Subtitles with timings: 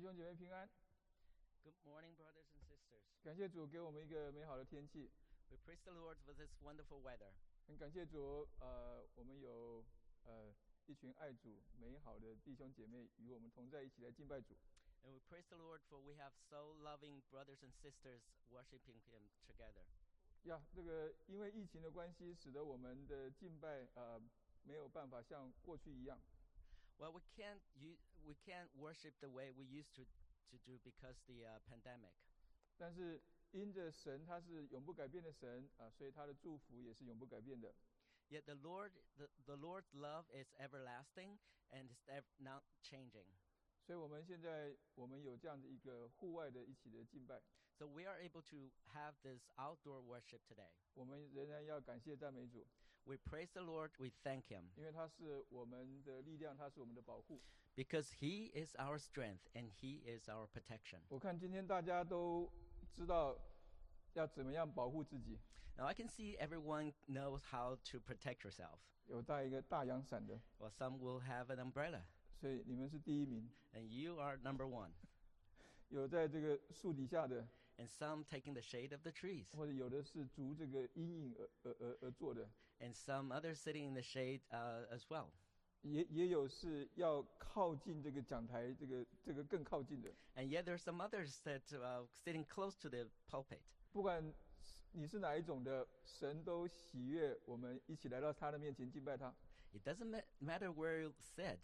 [0.00, 0.68] 弟兄姐妹平安，
[1.62, 3.02] Good morning, brothers and sisters.
[3.22, 5.10] 感谢主给我们一个美好的天气，
[5.48, 7.32] We praise the Lord for this wonderful weather.
[7.66, 9.84] 很感谢主，呃，我们有
[10.24, 10.54] 呃
[10.86, 14.56] 一群爱主美好的弟兄姐妹与我们同在一起来敬拜主。
[15.04, 19.30] And we praise the Lord for we have so loving brothers and sisters worshiping Him
[19.46, 19.84] together.
[20.44, 24.20] 呀，这个因为疫情的关系，使得我们的敬拜呃
[24.62, 26.20] 没有办法像过去一样。
[27.00, 30.02] Well, we can't u- we can't worship the way we used to
[30.50, 32.12] to do because the uh, pandemic.
[32.78, 33.20] 但是
[33.52, 37.74] 因着神他是永不改变的神啊、所以他的祝福也是永不改变的。
[38.28, 41.38] Yet the Lord the, the Lord's love is everlasting
[41.70, 43.26] and is ev- not changing.
[43.84, 47.40] 所以我们现在我们有这样的一个户外的一起的敬拜，
[47.78, 50.70] So we are able to have this outdoor worship today.
[50.94, 52.66] 我们仍然要感谢赞美主，
[53.04, 57.40] We praise the Lord, we thank Him 因为他是我们的力量，他是我们的保护。
[57.76, 61.00] because He is our strength and He is our protection.
[61.08, 62.50] 我看今天大家都
[62.92, 63.38] 知道
[64.14, 65.38] 要怎么样保护自己，
[65.76, 68.78] Now I can see everyone knows how to protect yourself.
[69.06, 72.02] 有带一个大阳伞的， Well, some will have an umbrella,
[72.40, 73.48] 所以你们是第一名。
[73.72, 74.90] and you are number one.
[75.90, 82.48] 有在这个树底下的， And some taking the shade of the trees, 或者有的是逐这个阴影而而而而做的，
[82.80, 85.26] and some others sitting in the shade uh, as well.
[85.82, 90.10] 也也有是要靠近这个讲台，这个这个更靠近的。
[90.34, 93.60] And yet there's some others that uh, sitting close to the pulpit.
[93.92, 94.22] 不管
[94.60, 99.32] 是你是哪一种的，神都喜悦我们一起来到他的面前敬拜他。
[99.72, 101.58] It doesn't ma- matter where you sit.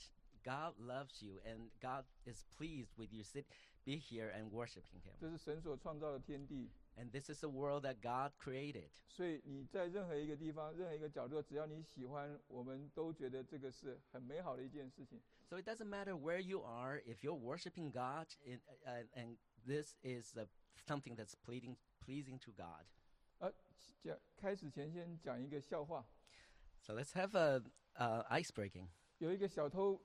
[0.45, 3.45] God loves you, and God is pleased with you sit,
[3.85, 5.15] be here and worshiping Him.
[5.21, 8.91] 这是神所创造的天地， And this is a world that God created.
[9.09, 15.21] 所以你在任何一个地方、任何一个角落，只要你喜欢，我们都觉得这个是很美好的一件事情。
[15.49, 19.37] So it doesn't matter where you are, if you're worshiping God, in, uh, and
[19.67, 20.47] this is uh,
[20.87, 22.85] something that's pleading, pleasing to God.
[23.39, 23.51] 啊，
[24.03, 26.07] 讲开始前先讲一个笑话，
[26.83, 27.63] So let's have a
[27.95, 28.89] uh, ice breaking.
[29.19, 29.99] 有一个小偷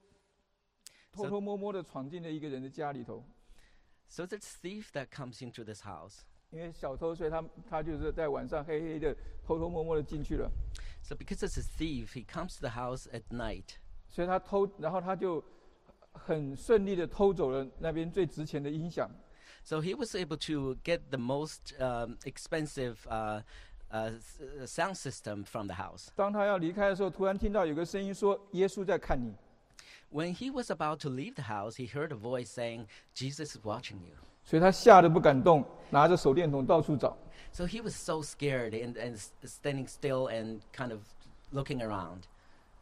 [1.11, 3.25] 偷 So- 偷摸摸的闯进了一个人的家里头，
[4.07, 6.21] So it's a thief that comes into this house.
[6.51, 9.15] 因为小偷，所以他他就是在晚上黑黑的
[9.45, 10.49] 偷偷摸摸的进去了，
[11.03, 13.75] So because it's a thief, he comes to the house at night.
[14.09, 15.43] 所以他偷，然后他就
[16.11, 19.09] 很顺利的偷走了那边最值钱的音响。
[19.63, 23.41] So he was able to get the most um, expensive uh,
[23.91, 26.07] uh, s- uh, sound system from the house.
[26.15, 29.35] 当他要离开的时候，突然听到有个声音说：“耶稣在看你。
[30.09, 33.57] When he was about to leave the house, he heard a voice saying, Jesus is
[33.65, 37.16] watching you. ” 所以他吓得不敢动，拿着手电筒到处找。
[37.52, 41.00] So he was so scared and, and standing still and kind of
[41.52, 42.22] looking around.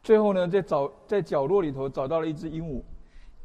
[0.01, 2.81] 最后呢，在找在角落里头找到了一只鹦鹉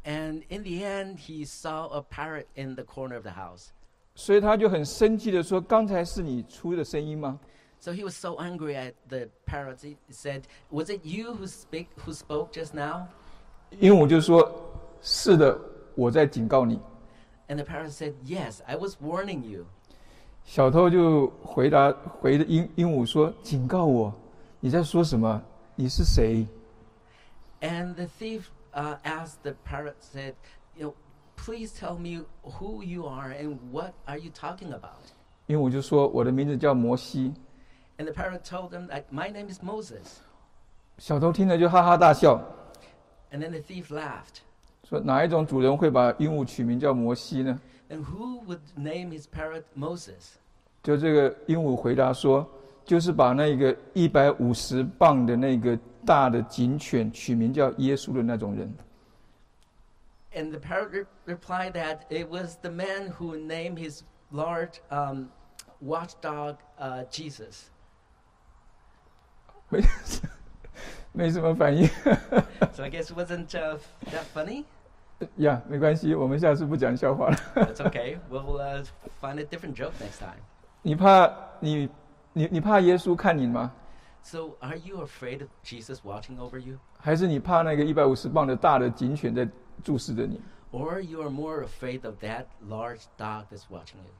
[0.05, 3.67] ，And in the end, he saw a parrot in the corner of the house.
[4.15, 7.39] 所以他就很生气的说：“刚才是你出的声音吗
[7.79, 9.77] So he was so angry at the parrot.
[9.81, 13.05] He said, "Was it you who speak who spoke just now?"
[13.79, 14.49] 鹦鹉就说
[15.03, 15.59] ：“是的，
[15.93, 16.79] 我在警告你。
[17.48, 19.66] And the parrot said, "Yes, I was warning you."
[20.44, 24.12] ”小偷就回答回的鹦鹦鹉说：“警告我，
[24.60, 25.42] 你在说什么？
[25.74, 26.46] 你是谁
[27.60, 30.34] And the thief uh, asked the parrot, said,
[30.76, 30.94] "You know,
[31.36, 35.12] please tell me who you are and what are you talking about?"
[35.46, 37.34] 鹦鹉就说：“我的名字叫摩西。
[37.98, 40.20] And the parrot told him, that, "My name is Moses."
[40.98, 42.40] ”小偷听了就哈哈大笑，
[43.30, 44.40] And then the thief laughed.
[44.87, 47.59] 说：“哪一种主人会把鹦鹉取名叫摩西呢
[47.89, 50.37] And who would name his parrot Moses?？”
[50.81, 52.49] 就这个鹦鹉回答说
[52.85, 58.73] ：“就是把那个一百五十磅的那个大的警犬取名叫耶稣的那种人。
[60.33, 65.27] And the parrot re- replied that it was the man who named his large um,
[65.81, 67.71] watchdog uh, Jesus.
[69.67, 69.81] ”没
[71.11, 71.85] 没什么反应
[72.73, 73.79] So I guess it wasn't uh,
[74.11, 74.63] that funny.
[75.36, 77.36] 呀没关系，我们下次不讲笑话了。
[77.54, 78.18] That's okay.
[78.30, 78.84] We'll uh,
[79.20, 80.40] find a different joke next time.
[80.82, 81.88] 你怕你
[82.32, 83.72] 你你怕耶稣看你吗？
[84.24, 86.78] So, are you afraid of Jesus watching over you?
[86.98, 89.48] 还是你怕那个一百五十磅的大的警犬在
[89.82, 90.40] 注视着你？
[90.72, 94.12] Or you are more afraid of that large dog that's watching you?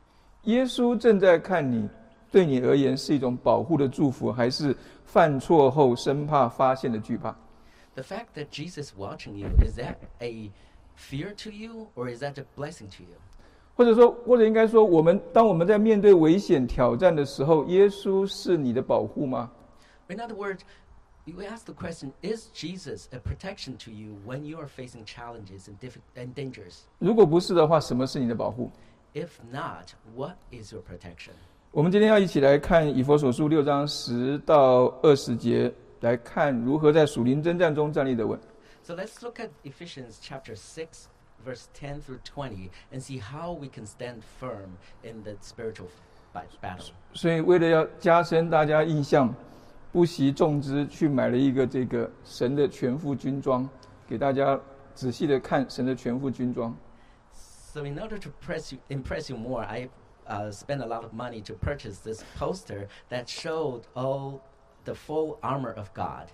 [0.53, 1.89] 耶稣正在看你，
[2.31, 7.35] 对你而言是一种保护的祝福，还是犯错后生怕发现的惧怕？
[7.95, 10.51] The fact that Jesus is watching you, is that a
[10.98, 13.16] fear to you or is that a blessing to you?
[13.76, 19.52] 或者说，或者应该说，我们当我们在面对危险挑战的时候，耶稣是你的保护吗
[20.08, 20.62] ？In other words,
[21.26, 25.68] you ask the question Is Jesus a protection to you when you are facing challenges
[25.68, 25.78] and,
[26.16, 26.80] and dangers?
[26.98, 28.72] 如果不是的话，什么是你的保护
[29.14, 31.34] ？If not, what is your protection?
[31.72, 38.40] 我们今天要一起来看以佛所书六章十到二十节，来看如何在属灵征战中站立得稳。
[38.87, 41.09] So let's look at Ephesians chapter 6,
[41.45, 45.89] verse 10 through 20, and see how we can stand firm in the spiritual
[46.33, 46.93] ba- battle.
[47.15, 49.35] 所以，为了要加深大家印象，
[49.93, 53.69] 不惜重资去买了一个这个神的全副军装，
[54.09, 54.59] 给大家
[54.95, 56.77] 仔细的看神的全副军装。
[57.73, 59.89] So, in order to press you, impress you more, I
[60.27, 64.41] uh, spent a lot of money to purchase this poster that showed all
[64.85, 66.27] the full armor of God.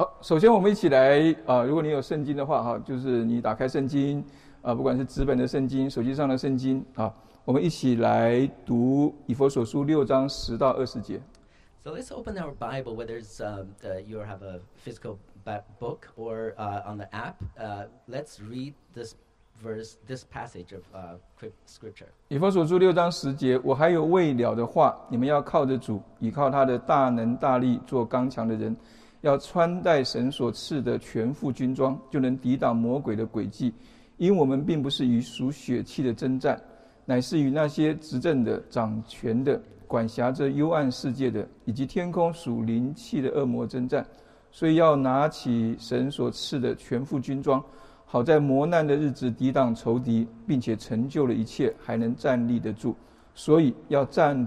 [0.00, 4.24] 好，首先我们一起来啊、如果你有圣经的话哈，就是你打开圣经
[4.62, 7.12] 啊、不管是纸本的圣经、手机上的圣经啊，
[7.44, 11.20] 我们一起来读以佛所书六章十到二十节。
[11.84, 15.18] So let's open our Bible, whether it's um, uh, you have a physical
[15.78, 17.34] book or uh, on the app.
[17.58, 19.16] Uh, let's read this
[19.62, 21.18] verse, this passage of uh,
[21.66, 22.08] scripture.
[22.28, 28.74] 以佛所书六章十节，我还有未了的话，你们要靠着主，倚靠他的大能大力，做刚强的人，
[29.22, 33.72] 要穿戴神所赐的全副军装，就能抵挡魔鬼的诡计。
[34.16, 36.60] 因我们并不是与属血气的征战，
[37.06, 44.06] 乃是与那些执政的、掌权的、管辖着幽暗世界的，以及天空属灵气的恶魔征战。
[44.52, 47.62] 所以要拿起神所赐的全副军装，
[48.04, 52.94] 好在磨难的日子抵挡仇敌，并且成就了一切，还能站立得住。
[53.32, 54.46] 所以要站，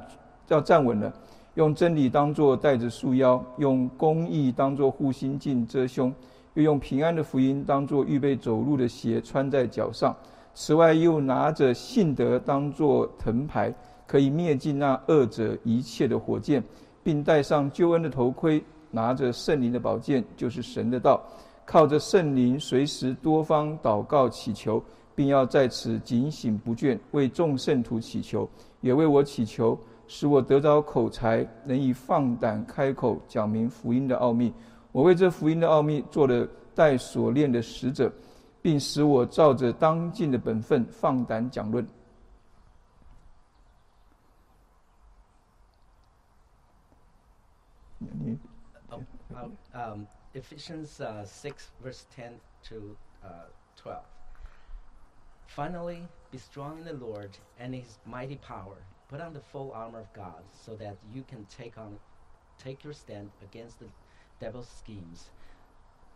[0.50, 1.12] 要站稳了，
[1.56, 6.12] 用真理当作带着束腰，用公义当作护心镜遮胸，
[6.56, 10.16] 又用平安的福音当作预备走路的鞋穿在脚上。
[10.56, 13.74] 此外，又拿着信德当作藤牌，
[14.08, 16.64] 可以灭尽那恶者一切的火箭，
[17.04, 21.22] 并戴上救恩的头盔，拿着圣灵的宝剑，就是神的道。
[21.66, 24.84] 靠着圣灵，随时多方祷告祈求，
[25.16, 28.50] 并要在此警醒不倦，为众圣徒祈求，
[28.82, 29.78] 也为我祈求，
[30.14, 34.54] 使我得着口才，能以放胆开口讲明福音的奥秘。
[34.92, 38.14] 我为这福音的奥秘做了带锁链的使者，
[38.62, 41.84] 并使我照着当尽的本分放胆讲论。
[47.98, 48.38] 你
[49.34, 50.06] Uh, um,
[50.36, 53.98] Ephesians uh, 6, verse ten to uh, 12.
[55.48, 58.78] Finally, be strong in the Lord and his mighty power.
[59.14, 62.00] Put on the full armor of God so that you can take on
[62.58, 63.86] take your stand against the
[64.40, 65.30] devil's schemes.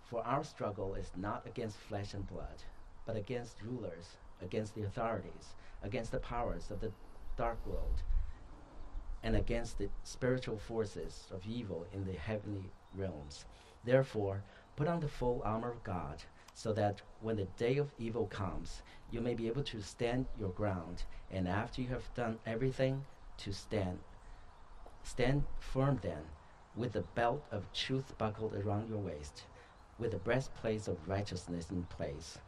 [0.09, 2.63] For our struggle is not against flesh and blood,
[3.05, 5.53] but against rulers, against the authorities,
[5.83, 6.91] against the powers of the
[7.37, 8.01] dark world,
[9.21, 13.45] and against the spiritual forces of evil in the heavenly realms.
[13.83, 14.41] Therefore,
[14.75, 16.23] put on the full armor of God,
[16.57, 18.81] so that when the day of evil comes,
[19.11, 23.05] you may be able to stand your ground, and after you have done everything,
[23.37, 23.99] to stand.
[25.03, 26.23] Stand firm then,
[26.75, 29.43] with the belt of truth buckled around your waist,
[29.99, 32.39] with the breastplate of righteousness in place,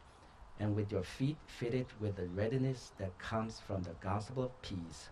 [0.58, 5.10] and with your feet fitted with the readiness that comes from the gospel of peace.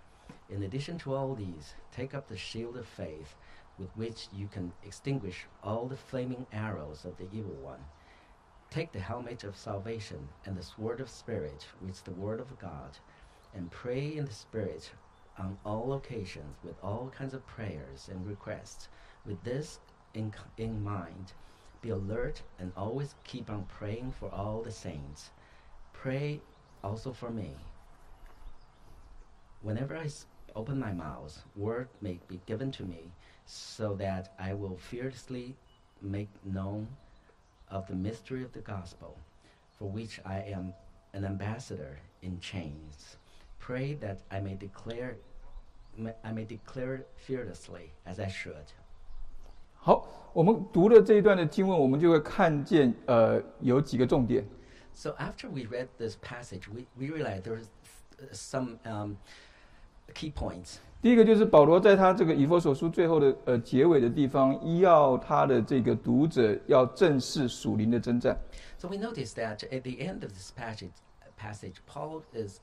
[0.51, 3.37] In addition to all these, take up the shield of faith,
[3.79, 7.85] with which you can extinguish all the flaming arrows of the evil one.
[8.71, 12.59] Take the helmet of salvation and the sword of Spirit, which is the word of
[12.59, 12.99] God,
[13.55, 14.91] and pray in the Spirit
[15.39, 18.89] on all occasions with all kinds of prayers and requests.
[19.25, 19.81] With this
[20.13, 21.33] in, in mind,
[21.81, 25.31] be alert and always keep on praying for all the saints.
[25.95, 26.41] Pray
[26.85, 27.51] also for me.
[29.63, 30.11] Whenever I
[30.55, 33.13] open my mouth, word may be given to me,
[33.47, 35.57] so that I will fearlessly
[36.03, 36.89] make known
[37.70, 39.18] of the mystery of the gospel,
[39.78, 40.74] for which I am
[41.14, 43.18] an ambassador in chains.
[43.60, 45.16] Pray that I may declare,
[45.98, 48.66] ma- I may declare it fearlessly as I should.
[49.76, 54.46] 好，我们读了这一段的经文，我们就会看见呃有几个重点。
[54.94, 57.66] So after we read this passage, we, we realized there's
[58.20, 59.18] uh, some um,
[60.15, 60.33] key points.
[60.33, 60.77] points。
[61.01, 68.37] 第一个就是保罗在他这个以弗所书最后的呃结尾的地方，要他的这个读者要正视属灵的征战。
[68.79, 70.91] So we notice that at the end of this passage,
[71.37, 72.59] passage Paul is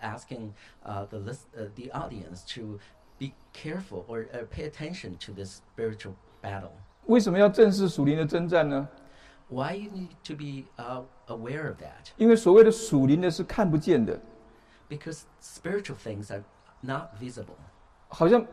[0.00, 2.78] asking uh, the list, uh, the audience to
[3.18, 6.72] be careful or uh, pay attention to this spiritual battle.
[7.06, 8.88] 为什么要正视属灵的征战呢
[9.48, 12.12] ？Why you need to be uh, aware of that?
[12.16, 14.18] 因为所谓的属灵的是看不见的。
[14.88, 16.42] Because spiritual things are
[16.81, 17.55] not visible.
[18.07, 18.45] 好像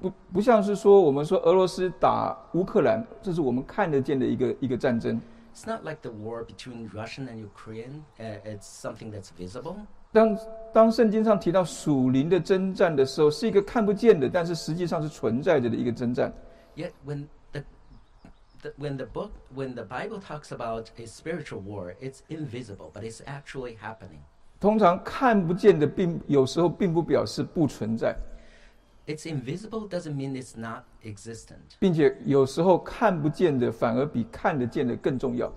[0.00, 5.20] 不不像是说我们说俄罗斯打乌克兰，这是我们看得见的一个一个战争。
[5.54, 8.04] It's not like the war between Russian and Ukraine.
[8.18, 9.76] Uh, it's something that's visible.
[10.10, 10.38] 当
[10.72, 16.32] 当圣经上提到属灵的征战的时候，是一个看不见的，但是实际上是存在着的一个征战。
[16.74, 17.64] Yet when the,
[18.62, 23.02] the when the book when the Bible talks about a spiritual war, it's invisible, but
[23.02, 24.20] it's actually happening.
[24.59, 28.15] 通常看不见的并有时候并不表示不存在
[29.05, 31.77] ，It's invisible doesn't mean it's not existent.
[31.79, 35.53] 并且有时候看不见的反而比看得见的更重要。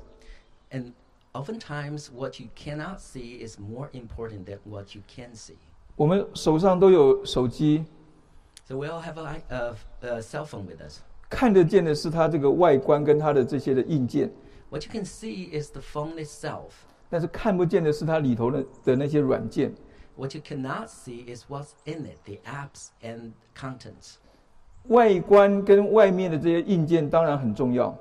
[0.70, 0.92] And
[1.32, 5.54] oftentimes what you cannot see is more important than what you can see.
[5.96, 7.84] 我们手上都有手机
[8.66, 10.98] ，So we all have a, a, a cell phone with us.
[11.30, 14.30] 看得见的是它这个外观跟它的这些的硬件
[14.68, 16.89] ，What you can see is the phone itself.
[17.09, 19.73] 但是看不见的是它里头的的那些软件。
[20.15, 24.15] What you cannot see is what's in it, the apps and contents.
[24.87, 27.97] 外观跟外面的这些硬件当然很重要，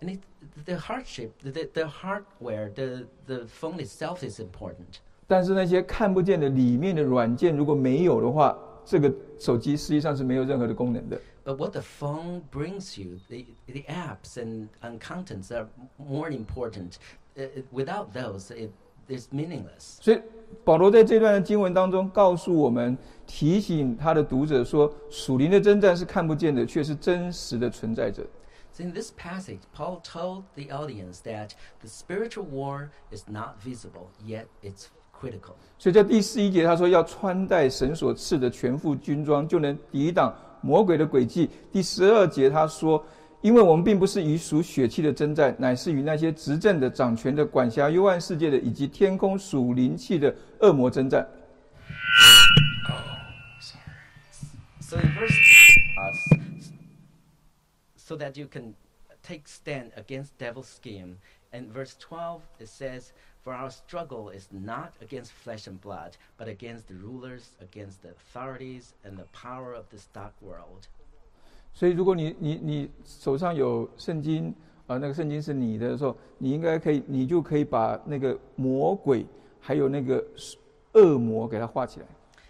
[0.00, 0.20] And it,
[0.64, 5.00] the hardship, the, the hardware, the, the phone itself is important.
[5.26, 11.20] 但是那些看不见的里面的软件如果没有的话，这个手机实际上是没有任何的功能的。
[11.44, 15.66] But what the phone brings you, the, the apps and, and contents are
[15.98, 16.98] more important.
[17.37, 18.71] Uh, it- without those, it
[19.07, 19.97] is meaningless.
[20.01, 20.19] 所以
[20.63, 28.23] 保罗在这段的经文当中告诉我们，提醒他的读者说，属灵的征战是看不见的，却是真实的存在着。
[28.73, 34.45] So in this passage, Paul told the audience that the spiritual war is not visible, yet
[34.61, 34.85] it's
[35.19, 35.55] critical.
[35.77, 41.49] 所以在第十一节他说要穿戴神所赐的全副军装，就能抵挡魔鬼的诡计。
[41.71, 43.03] 第十二节他说，
[43.46, 51.28] 因为我们并不是与属血气的征战，乃是与那些执政的、掌权的、管辖幽暗世界的，以及天空属灵气的恶魔征战。
[54.80, 55.34] So in verse,
[55.96, 56.12] uh,
[56.60, 56.72] s-
[57.96, 58.74] so that you can
[59.22, 61.16] take stand against devil's scheme.
[61.50, 63.12] And verse 12 it says,
[63.42, 68.10] "For our struggle is not against flesh and blood, but against the rulers, against the
[68.10, 70.88] authorities, and the power of this dark world."
[71.73, 74.53] 所以，如果你你你手上有圣经
[74.87, 79.25] 啊、那个圣经是你的时候，你应该可以，你就可以把那个魔鬼
[79.59, 80.25] 还有那个
[80.93, 82.05] 恶魔给它画起来。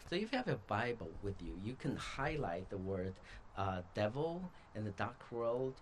[0.10, 3.14] So if you have a Bible with you, you can highlight the word
[3.58, 4.42] uh, devil
[4.76, 5.74] and the dark world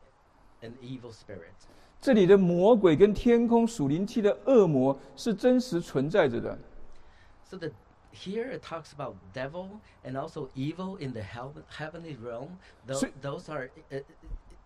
[0.62, 1.54] and evil spirit.
[2.01, 6.58] 这里的魔鬼跟天空属灵气的恶魔是真实存在着的。
[7.44, 7.70] So the
[8.14, 12.59] here it talks about devil and also evil in the heaven, heavenly realm.
[12.87, 14.00] Those, So- those are uh,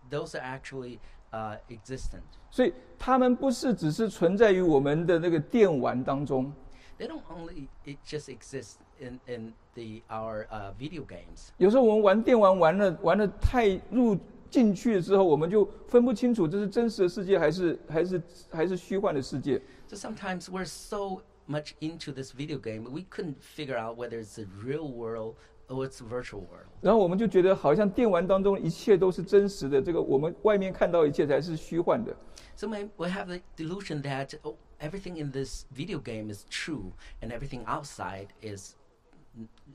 [0.09, 0.99] those are actually
[1.31, 2.23] uh, existent.
[2.51, 6.51] 所以他们不是只是存在于我们的那个电玩当中，
[6.97, 11.49] They don't only it just exist in in the our uh, video games.
[11.57, 14.17] 有时候我们玩电玩玩了玩的太入
[14.49, 19.61] 进去了之后，我们就分不清楚这是真实的世界还是还是还是虚幻的世界。
[19.87, 24.37] So sometimes we're so much into this video game, we couldn't figure out whether it's
[24.37, 25.35] a real world
[25.67, 26.67] or it's a virtual world.
[26.81, 32.15] 然后我们就觉得好像电玩当中一切都是真实的，这个我们外面看到一切才是虚幻的。
[32.55, 36.93] So may, we have the delusion that oh, everything in this video game is true
[37.21, 38.75] and everything outside is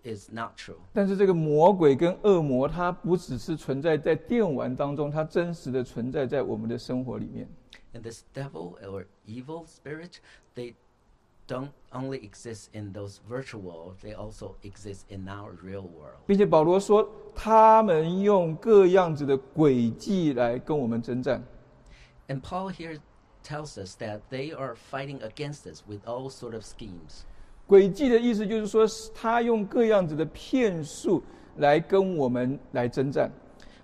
[0.03, 0.79] is not true.
[0.95, 7.47] 但是这个魔鬼跟恶魔，它不只是存在在电玩当中，它真实的存在在我们的生活里面。
[7.93, 10.21] And this devil or evil spirit,
[10.55, 10.75] they
[11.47, 16.21] don't only exist in those virtual worlds, they also exist in our real world.
[16.27, 21.43] 并且保罗说，他们用各样子的诡计来跟我们征战。
[22.29, 22.99] And Paul here
[23.43, 27.25] tells us that they are fighting against us with all sort of schemes.
[27.67, 31.23] 诡计的意思就是说，他用各样子的骗术
[31.57, 33.33] 来跟我们来征战。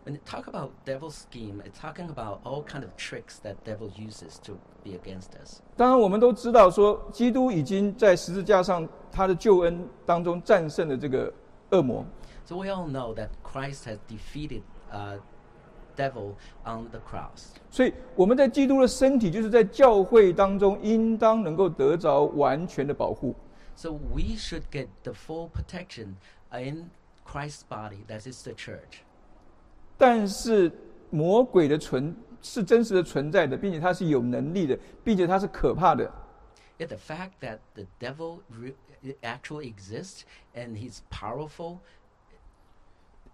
[0.04, 3.90] When you talk about devil's scheme, it's talking about all kind of tricks that devil
[3.96, 5.60] uses to be against us.
[5.76, 11.32] 当然，我们都知道说，基督已经在十字架上他的救恩当中战胜了这个
[11.70, 12.04] 恶魔。
[12.44, 15.18] So we all know that Christ has defeated uh,
[15.96, 17.48] devil on the cross.
[17.68, 23.34] 所以我们在基督的身体，就是在教会当中，应当能够得着完全的保护。
[23.74, 26.14] So we should get the full protection
[26.52, 26.90] in
[27.26, 29.02] Christ's body, that is the church.
[30.01, 30.71] 但是
[31.11, 36.11] 魔鬼的存是真实的存在的，并且它是有能力的，并且它是可怕的。
[36.79, 38.39] Yet the fact that the devil
[39.21, 40.21] actually exists
[40.55, 41.77] and he's powerful,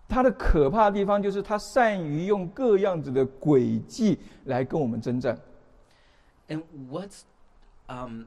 [0.10, 5.40] 他的可怕的地方就是他善于用各样子的诡计来跟我们征战。
[6.50, 7.22] and what's
[7.88, 8.26] um,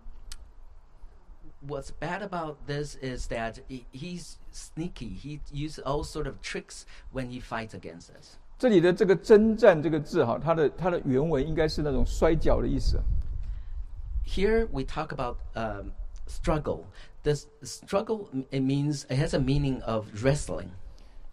[1.67, 5.17] what's bad about this is that he- he's sneaky.
[5.17, 8.37] He uses all sort of tricks when he fights against us.
[8.59, 13.01] 这里的这个征战这个字哈，它的它的原文应该是那种摔跤的意思。
[14.27, 15.93] Here we talk about um,
[16.27, 16.85] struggle.
[17.23, 20.69] This struggle it means it has a meaning of wrestling.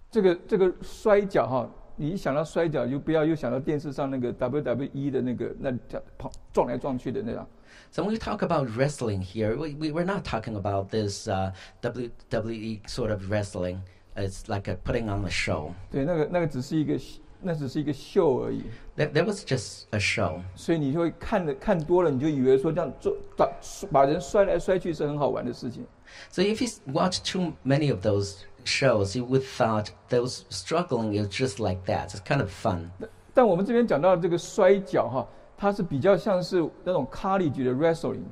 [0.10, 7.48] 这个这个摔跤哈，你一想到摔跤，就不要又想到电视上那个 WWE 的那个那叫跑撞来撞去的那样。
[7.91, 11.53] So when we talk about wrestling here, we, we, we're not talking about this uh,
[11.83, 13.83] WWE sort of wrestling.
[14.17, 15.75] It's like a putting on a show.
[15.91, 16.99] 对，那个那个只是一个
[17.41, 18.63] 那只是一个秀而已。
[18.97, 20.41] That, that was just a show.
[20.55, 23.51] 所以你就会看的看多了，你就以为说这样做把
[23.91, 25.87] 把人摔来摔去是很好玩的事情。
[26.31, 31.13] So if you s- watch too many of those shows, you would thought those struggling
[31.15, 32.11] is just like that.
[32.11, 32.91] It's kind of fun.
[33.35, 35.27] 但我们这边讲到的这个摔跤哈，
[35.57, 38.25] 它是比较像是那种 college 的 wrestling，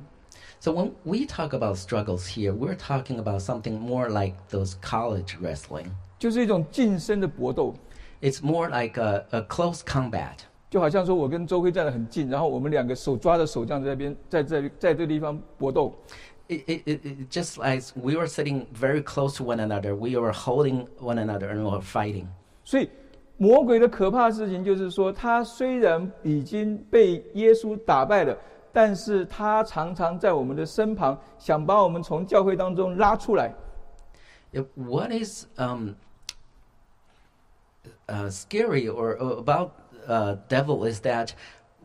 [0.59, 5.37] So when we talk about struggles here, we're talking about something more like those college
[5.41, 5.87] wrestling.
[6.19, 7.73] 就是一种近身的搏斗，
[8.21, 10.37] It's more like a, a close combat.
[10.69, 15.93] 就好像说我跟周辉站得很近，然后我们两个手抓着手这样在那边在在在这个地方搏斗。
[16.47, 20.17] It, it, it, it just like we were sitting very close to one another, we
[20.17, 22.27] were holding one another and we were fighting.
[22.63, 22.89] 所以
[23.37, 28.37] 魔鬼的可怕的事情就是说，他虽然已经被耶稣打败了，
[28.71, 33.53] 但是他常常在我们的身旁，想把我们从教会当中拉出来。
[34.53, 35.95] If- what is um,
[38.07, 39.71] uh, scary or, or about
[40.07, 41.31] uh, devil is that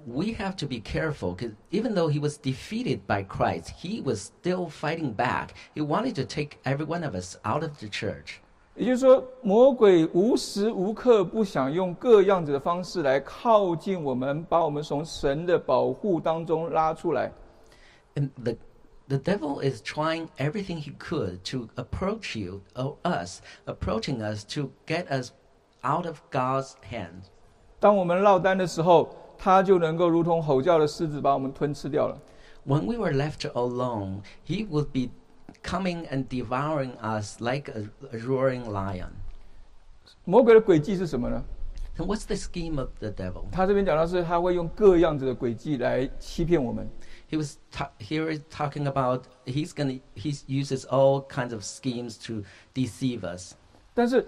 [0.07, 4.21] we have to be careful because even though he was defeated by Christ, he was
[4.21, 5.55] still fighting back.
[5.75, 8.40] He wanted to take every one of us out of the church.
[8.75, 17.33] 也就是说，魔鬼无时无刻不想用各样子的方式来靠近我们，把我们从神的保护当中拉出来。
[18.15, 18.57] And the
[19.09, 24.71] the devil is trying everything he could to approach you or us, approaching us to
[24.87, 25.31] get us
[25.83, 27.31] out of God's hand.
[27.79, 29.09] 当我们落单的时候，
[29.39, 32.19] 他就能够如同吼叫的狮子把我们吞吃掉了。
[32.67, 35.13] When we were left alone, he would be
[35.63, 39.11] coming and devouring us like a, a roaring lion.
[40.25, 41.45] 魔鬼的诡计是什么呢？
[41.99, 43.45] And what's the scheme of the devil?
[43.51, 46.89] 他这边讲到是，他会用各样子的诡计来欺骗我们。
[47.31, 52.17] He was ta- here is talking about he's gonna he uses all kinds of schemes
[52.27, 53.55] to deceive us.
[53.95, 54.27] 但是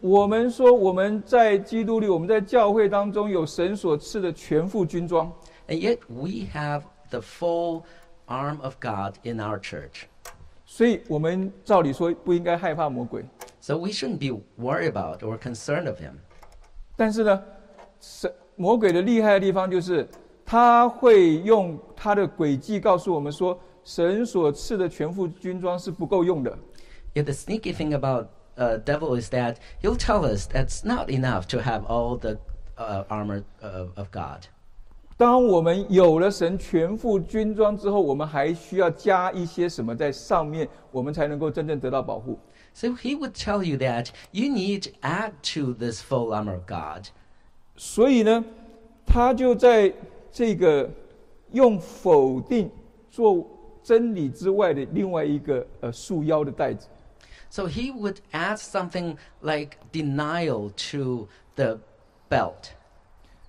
[0.00, 5.32] 我们说我们在基督里，我们在教会当中有神所赐的全副军装，
[5.66, 7.82] And yet we have the full
[8.26, 10.04] arm of God in our church.
[10.72, 13.24] 所以我们照理说不应该害怕魔鬼。
[13.60, 16.12] So we shouldn't be worried about or concerned of him.
[16.96, 17.42] 但是呢，
[18.00, 20.06] 神魔鬼的厉害的地方就是，
[20.44, 26.56] 他会用他的诡计告诉我们说，神所赐的全副军装是不够用的。
[27.14, 31.46] Yet the sneaky thing about uh, devil is that he'll tell us that's not enough
[31.48, 32.38] to have all the
[32.76, 34.46] uh, armor uh, of God.
[35.22, 42.38] 当我们有了神全副军装之后，我们还需要加一些什么在上面，我们才能够真正得到保护。
[42.72, 46.66] So he would tell you that you need to add to this full armor of
[46.68, 47.08] God.
[47.76, 48.44] 所以呢，
[49.04, 49.92] 他就在
[50.30, 50.88] 这个
[51.50, 52.70] 用否定
[53.10, 53.44] 做
[53.82, 56.86] 真理之外的另外一个呃束腰的带子。
[57.50, 61.80] So he would add something like denial to the
[62.30, 62.72] belt.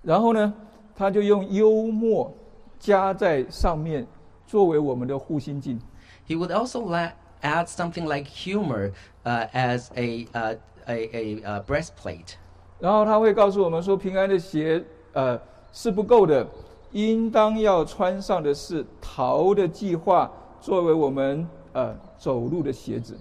[0.02, 0.52] 然后呢，
[0.95, 2.33] 他就用幽默
[2.79, 4.07] 加在上面，
[4.47, 5.79] 作为我们的护心镜。
[6.27, 8.91] He would also la- add something like humor
[9.23, 12.35] uh, as a, uh, a, a, uh breastplate.
[12.79, 15.39] 然后他会告诉我们说，平安的鞋呃
[15.71, 16.47] 是不够的，
[16.91, 23.17] 应当要穿上的是逃的计划，作为我们呃走路的鞋子。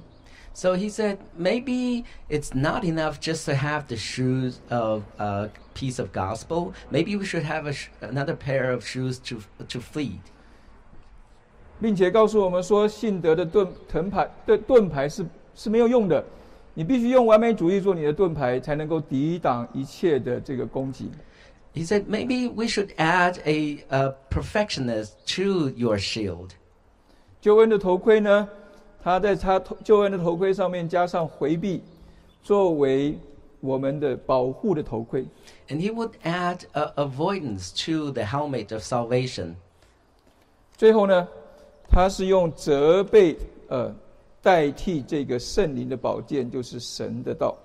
[0.57, 5.99] So he said maybe it's not enough just to have the shoes of a peace
[5.99, 6.73] of gospel.
[6.91, 10.21] Maybe we should have sh- another pair of shoes to to feed.
[11.81, 16.25] 并且告诉我们说，信德的盾藤牌的盾牌是是没有用的，
[16.73, 21.11] 你必须用完美主义做你的盾牌，才能够抵挡一切的这个攻击。
[21.75, 26.51] He said maybe we should add a, a perfectionist to your shield.
[27.41, 28.49] 救恩的头盔呢？
[29.04, 31.82] 他在他头救恩的头盔上面加上回避，
[32.44, 33.18] 作为
[33.60, 35.26] 我们的保护的头盔。
[35.68, 39.56] And he would add a avoidance to the helmet of salvation.
[40.76, 41.28] 最后呢，
[41.90, 43.94] 他是用责备呃
[44.42, 47.58] 代替这个圣灵的宝剑，就是神的道。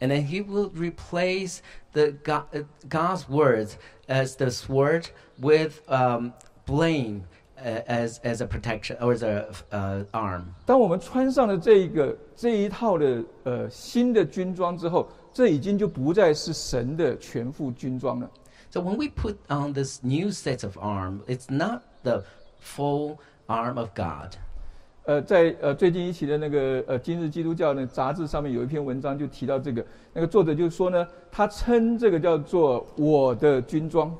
[0.00, 1.58] And then he will replace
[1.92, 3.72] the God, uh, God's words
[4.06, 5.06] as the sword
[5.40, 6.32] with um,
[6.66, 10.43] blame a- as as a protection or as a uh, arm.
[10.65, 18.29] 当我们穿上了这一个这一套的呃新的军装之后，这已经就不再是神的全副军装了。
[18.69, 22.23] So when we put on this new set of arm, it's not the
[22.59, 24.35] full arm of God.
[25.05, 34.15] 呃，在呃最近一期的那个呃《今日基督教》呢杂志上面有一篇文章就提到这个，那个作者就说呢，他称这个叫做我的军装。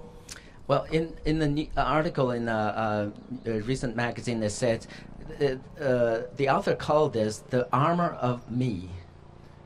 [0.65, 3.11] Well, in in the new, article in a,
[3.45, 4.87] uh, a recent magazine, that said
[5.41, 8.87] uh, uh, the author called this the armor of me.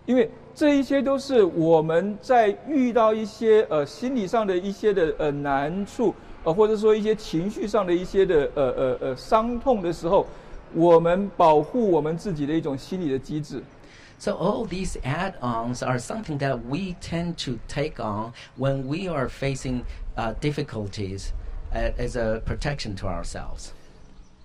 [0.07, 10.25] 因为这一些都是我们在遇到一些呃心理上的一些的呃难处，呃或者说一些情绪上的一些的呃呃呃伤痛的时候，
[10.73, 13.61] 我们保护我们自己的一种心理的机制。
[14.18, 19.84] So all these add-ons are something that we tend to take on when we are facing
[20.16, 21.32] uh, difficulties
[21.74, 23.72] uh, as a protection to ourselves.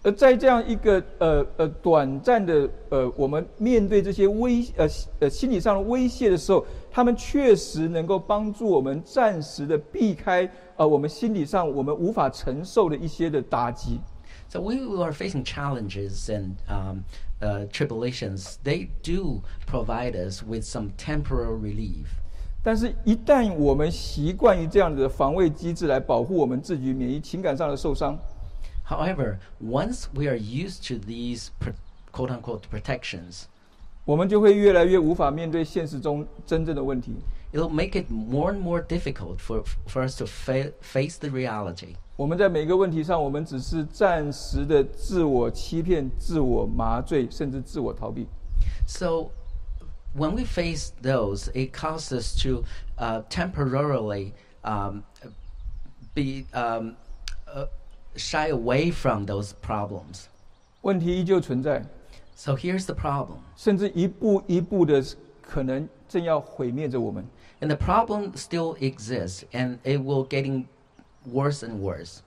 [0.03, 4.88] 而在这样一个呃呃短暂的呃，我们面对这些威呃
[5.19, 13.99] 呃心理上的威胁的时候，他们确实能够帮助我们暂时的避开呃我们心理上我们无法承受的一些的打击。
[14.49, 17.03] So we who are facing challenges and um,
[17.41, 18.58] uh, tribulations.
[18.63, 22.08] They do provide us with some temporal relief.
[22.63, 28.19] 但是，一旦我们习惯于这样子的防卫机制来保护我们自己免疫情感上的受伤，
[28.88, 31.73] However, once we are used to these pr-
[32.12, 33.43] quote unquote protections,
[34.03, 37.15] 我们就会越来越无法面对现实中真正的问题。
[37.53, 41.95] it'll make it more and more difficult for, for us to fa- face the reality.
[42.15, 48.27] 我们在每个问题上，我们只是暂时的自我欺骗、自我麻醉，甚至自我逃避。
[48.88, 49.30] So,
[50.15, 52.63] when we face those, it causes us to
[52.97, 55.03] uh, temporarily um,
[56.15, 56.95] be um,
[57.45, 57.67] uh,
[58.15, 60.25] shy away from those problems.
[60.82, 61.86] 问题依旧存在，
[62.36, 65.03] So here's the problem, 甚至一步一步的
[65.41, 67.23] 可能正要毁灭着我们。
[67.60, 70.65] and the problem still exists, and it will getting
[71.32, 72.19] worse and worse.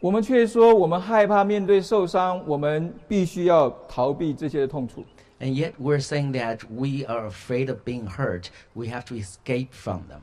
[0.00, 5.04] 我们却说，我们害怕面对受伤，我们必须要逃避这些的痛楚。
[5.40, 8.46] And yet we're saying that we are afraid of being hurt.
[8.74, 10.20] We have to escape from them.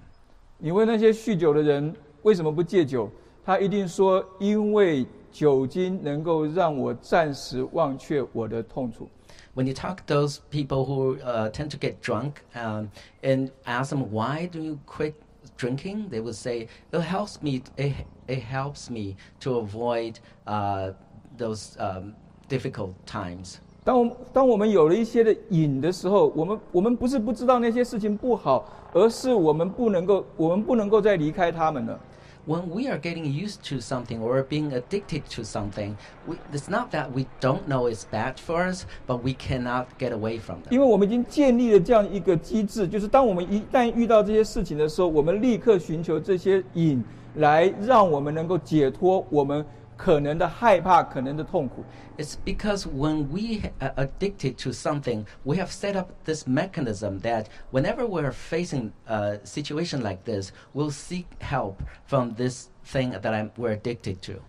[0.57, 3.09] 你问那些酗酒的人为什么不戒酒，
[3.43, 9.09] 他一定说，因为酒精能够让我暂时忘却我的痛楚。
[9.55, 12.89] When you talk to those people who uh, tend to get drunk um,
[13.21, 15.13] and ask them why do you quit
[15.58, 17.62] drinking, they would say it helps me.
[17.76, 17.92] It,
[18.26, 20.92] it helps me to avoid uh,
[21.36, 22.14] those um,
[22.48, 23.58] difficult times.
[23.84, 31.98] 当我当我们有了一些的瘾的时候，我们我们不是不知道那些事情不好，而是我们不能够我们不能够再离开他们了。
[32.47, 35.95] When we are getting used to something or being addicted to something,
[36.27, 40.11] we, it's not that we don't know it's bad for us, but we cannot get
[40.11, 40.71] away from them.
[40.71, 47.01] 因为我们已经建立了这样一个机制，就是当我们一旦遇到这些事情的时候，我们立刻寻求这些瘾
[47.35, 49.65] 来让我们能够解脱我们
[49.97, 51.83] 可能的害怕、可能的痛苦。
[52.17, 57.45] It's because when we are addicted to something, we have set up this mechanism that
[57.71, 63.51] whenever we're facing a situation like this, we'll seek help from this thing that I'm,
[63.57, 64.41] we're addicted to.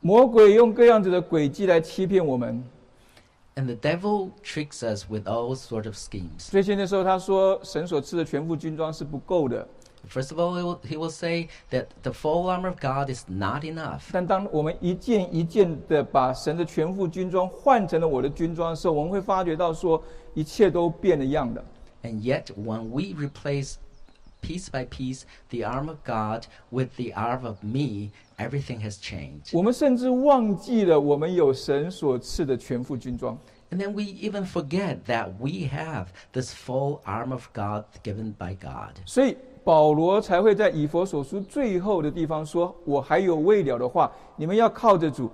[0.00, 2.64] 魔鬼用各样子的诡计来欺骗我们，
[3.56, 6.38] And the devil tricks us with all sorts of schemes.
[6.38, 9.66] 所以现在时候他说神所赐的全副军装是不够的。
[10.08, 13.24] First of all, he will, he will say that the full armor of God is
[13.28, 14.08] not enough.
[14.10, 20.02] 但当我们一件一件的把神的全副军装换成了我的军装的时候，我们会发觉到说
[20.34, 21.62] 一切都变了样的。
[22.02, 23.74] And yet, when we replace
[24.40, 29.50] piece by piece the arm of God with the arm of me, everything has changed.
[29.52, 33.38] 我们甚至忘记了我们有神所赐的全副军装。
[33.70, 38.56] And then we even forget that we have this full arm of God given by
[38.56, 38.96] God.
[39.04, 45.31] 所以 保罗才会在以弗所书最后的地方说：“我还有未了的话，你们要靠着主，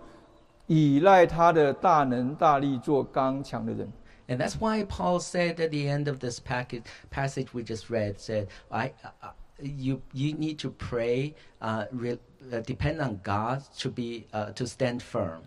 [0.68, 3.92] 依赖他的大能大力，做刚强的人。”
[4.30, 8.16] And that's why Paul said at the end of this package, passage we just read,
[8.16, 12.18] said, "I, uh, you, you need to pray, uh, re,
[12.50, 15.42] uh, depend on God to be, uh, to stand firm."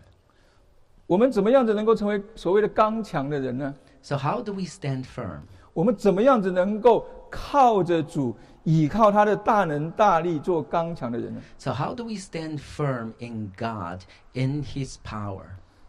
[4.03, 5.41] So how do we stand firm?
[5.73, 8.35] 我们怎么样子能够靠着主？
[8.65, 14.01] 倚靠他的大能大力，做刚强的人呢？So how do we stand firm in God,
[14.33, 15.43] in His power?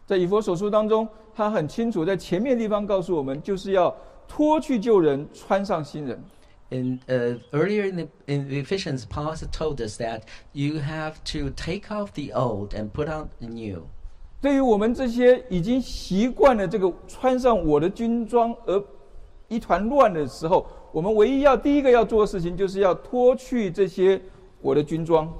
[0.05, 3.93] 在以佛所书当中，他很清楚，在前面地方告诉我们，就是要
[4.27, 6.23] 脱去旧人，穿上新人。
[6.69, 11.89] In uh, earlier in, the, in Ephesians, Paul has told us that you have to take
[11.89, 13.87] off the old and put on the new.
[14.41, 18.83] 对于我们这些已经习惯了这个穿上我的军装而
[19.47, 24.19] 一团乱的时候，我们唯一要第一个要做的事情，就是要脱去这些
[24.61, 25.31] 我的军装。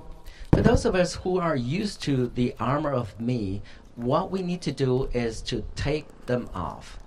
[0.52, 3.62] For those of us who are used to the armor of me,
[3.96, 7.00] what we need to do is to take them off.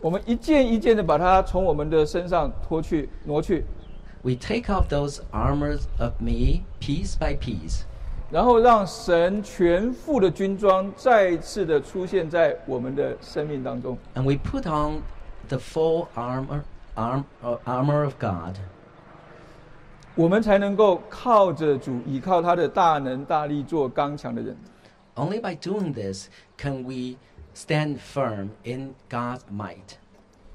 [0.00, 3.64] 我们一件一件的把它从我们的身上脱去、挪去
[4.22, 7.82] ，We take off those armors of me piece by piece,
[8.32, 13.96] 然后让神全副的军装再一次的出现在我们的生命当中。
[14.16, 15.02] and we put on
[15.46, 16.62] the full armor,
[16.96, 18.56] arm, uh, armor of God.
[20.14, 24.56] 我们才能够靠着主，依靠他的大能大力，做刚强的人。
[25.14, 26.28] Only by doing this
[26.58, 27.16] can we
[27.54, 29.96] stand firm in God's might.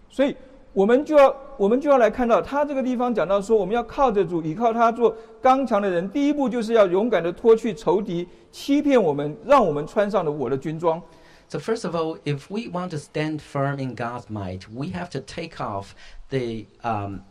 [0.10, 0.36] 所以，
[0.74, 6.08] 我们就要我们就要来看到他这个地方讲到说，我们要靠着主，依靠他做刚强的人。
[6.10, 11.02] 第一步就是要勇敢的脱去仇敌欺骗我们，让我们穿上了我的军装。
[11.49, 15.21] So first of all, if we want to stand firm in God's might, we have to
[15.21, 15.95] take off
[16.31, 17.23] the um,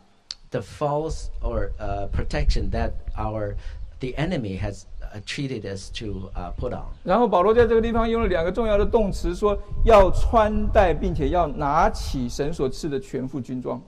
[0.50, 3.56] the false or uh, protection that our
[4.00, 6.86] the enemy has uh, treated us to uh, put on.
[7.04, 13.80] 然后保罗在这个地方用了两个重要的动词，说要穿戴，并且要拿起神所赐的全副军装。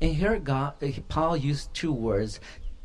[0.00, 2.36] And here, God, uh, Paul used two words: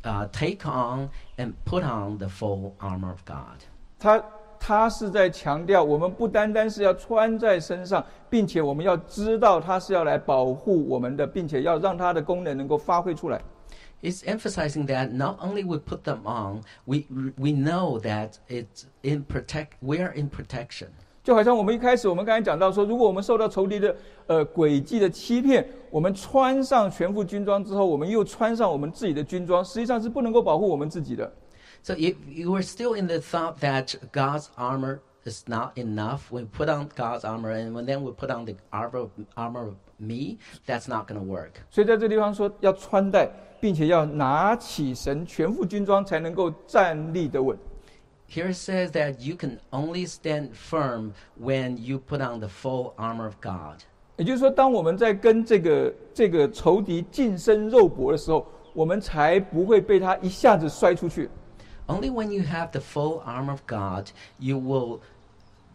[0.02, 3.60] uh, take on and put on the full armor of God.
[3.98, 4.22] 他
[4.59, 13.41] 他是在强调，我们不单单是要穿在身上，并且我们要知道他是要来保护我们的，并且要让它的功能能够发挥出来。
[14.01, 17.05] It's emphasizing that not only we put them on, we
[17.37, 19.69] we know that it's in protect.
[19.81, 20.87] We are in protection.
[21.21, 23.95] 就好像我们一开始我们刚才讲到说，如果我们受到仇敌的
[24.27, 31.29] 呃诡计的欺骗，我们穿上全副军装之后，我们又穿上我们自己的军装，实际上是不能够保护我们自己的。
[31.82, 36.68] So if you are still in the thought that God's armor is not enough, we put
[36.68, 40.88] on God's armor and when then we put on the armor armor of me, that's
[40.88, 41.52] not going to work.
[41.70, 43.28] 所以在这地方说要穿戴，
[43.60, 47.56] 并且要拿起神全副军装，才能够站立得稳。
[48.28, 52.94] Here it says that you can only stand firm when you put on the full
[52.96, 53.82] armor of God.
[54.16, 61.28] 也就是说，当我们在跟这个这个仇敌近身肉搏的时候，我们才不会被他一下子摔出去。
[61.88, 65.00] Only when you have the full armor of God, you will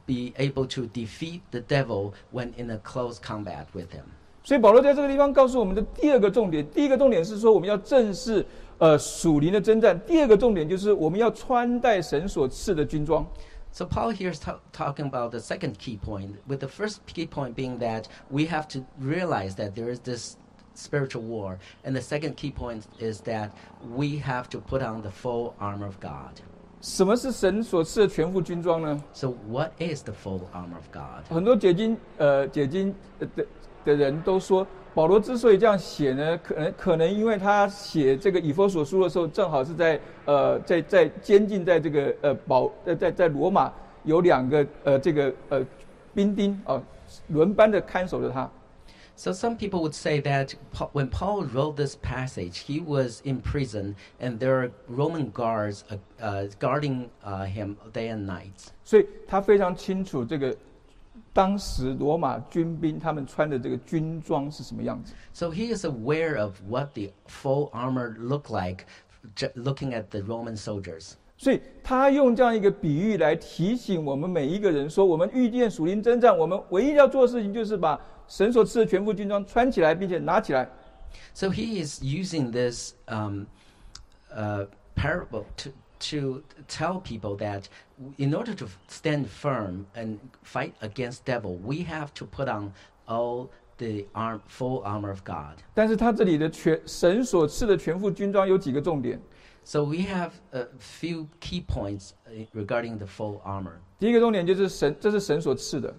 [0.07, 4.05] be able to defeat the devil when in a close combat with him.
[4.43, 8.43] 所以保罗在这个地方告诉我们的第二个重点，第一个重点是说我们要正视
[8.79, 13.23] 呃属灵的征战，第二个重点就是我们要穿戴神所赐的军装。
[13.71, 17.27] So Paul here is ta- talking about the second key point, with the first key
[17.27, 20.37] point being that we have to realize that there is this
[20.74, 23.50] spiritual war, and the second key point is that
[23.96, 26.40] we have to put on the full armor of God.
[26.80, 31.24] 什么是神所赐的全副军装呢？So what is the full armor of God?
[31.34, 33.46] 很多解经呃解经呃的
[33.84, 45.66] 的人都说，保罗之所以这样写呢，可能可能因为他写这个以弗所书的时候，正好是在呃在在监禁在这个呃保呃在在罗马有两个呃这个呃
[46.12, 46.82] 兵丁啊、
[47.28, 48.50] 轮班的看守着他。
[49.15, 53.95] So some people would say that Pa- when Paul wrote this passage, he was in prison,
[54.19, 58.71] and there are Roman guards uh, uh, guarding uh, him day and night.
[58.85, 60.55] 所以他非常清楚这个
[61.33, 65.13] 当时罗马军兵他们穿的这个军装是什么样子。
[65.33, 68.85] So he is aware of what the full armor looked like,
[69.35, 71.15] j- looking at the Roman soldiers.
[71.37, 80.69] 所以他用这样一个比喻来提醒我们每一个人说，我们遇见属灵征战，我们唯一要做的事情就是把 神所赐的全副军装穿起来，并且拿起来。
[81.33, 83.45] So he is using this um,
[84.31, 87.63] uh, parable to, to tell people that
[87.97, 92.47] w- in order to f- stand firm and fight against devil, we have to put
[92.47, 92.73] on
[93.07, 95.57] all the arm, full armor of God.
[95.73, 99.19] 但是他这里的全神所赐的全副军装有几个重点。
[99.63, 103.73] So we have a few key points uh, regarding the full armor.
[103.97, 105.93] 第一个重点就是神，这是神所赐的，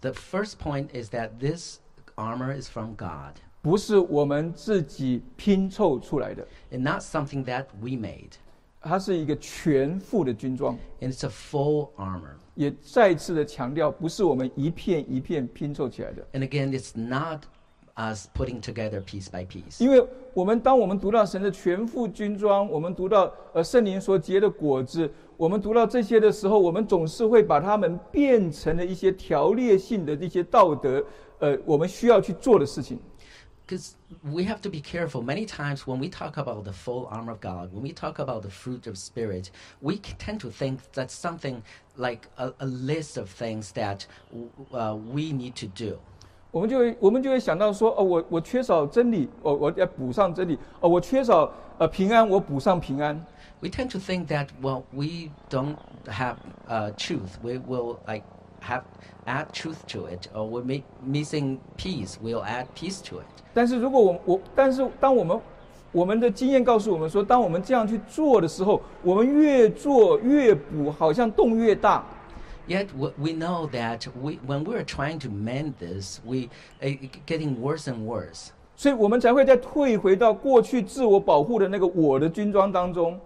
[0.00, 1.78] The first point is that this
[2.16, 8.32] armor is from God 不是我们自己拼凑出来的， and not something that we made.
[8.82, 10.76] 它是一个全副的军装。
[11.00, 12.34] And it's a full armor.
[12.54, 16.22] 也再次的强调，不是我们一片一片拼凑起来的。
[16.34, 17.44] And again, it's not
[17.98, 19.82] us putting together piece by piece.
[19.82, 31.04] 因为我们当我们读到神的全副军装，我们读到呃圣灵所结的果子，我们读到这些的时候，我们总是会把它们变成了一些条列性的一些道德，
[31.38, 32.98] 呃，我们需要去做的事情。
[33.66, 35.22] because we have to be careful.
[35.22, 38.42] Many times when we talk about the full armor of God, when we talk about
[38.42, 41.62] the fruit of Spirit, we c- tend to think that's something
[41.96, 45.98] like a, a list of things that w- uh, we need to do.
[46.51, 53.23] 我们就会我们就会想到说，哦，我我缺少真理，我我要补上真理，哦，我缺少呃平安，我补上平安。
[53.61, 55.75] We tend to think that well, we don't
[56.07, 57.37] have uh, truth.
[57.43, 58.23] We will like
[58.61, 58.83] have
[59.25, 62.15] add truth to it, or we make missing peace.
[62.23, 63.25] We'll add peace to it.
[63.53, 65.39] 但是如果我我，但是当我们
[65.91, 72.03] 我们的经验告诉我们说，当我们这样去做的时候，我们越做越补，好像洞越大。
[72.68, 76.48] Yet w- we know that we, when we're trying to mend this, we
[76.82, 78.52] uh, getting worse and worse.
[78.76, 83.20] 所以我们才会再退回到过去自我保护的那个我的军装当中。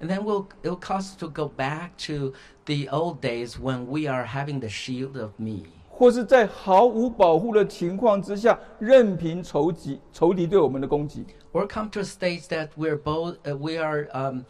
[0.00, 2.34] And then we'll, it'll cause us to go back to
[2.66, 5.64] the old days when we are having the shield of me.
[5.88, 11.24] 或是在毫无保护的情况之下，任凭仇敌仇敌对我们的攻击。
[11.52, 14.44] Or come to a stage that we're both, uh, we are um,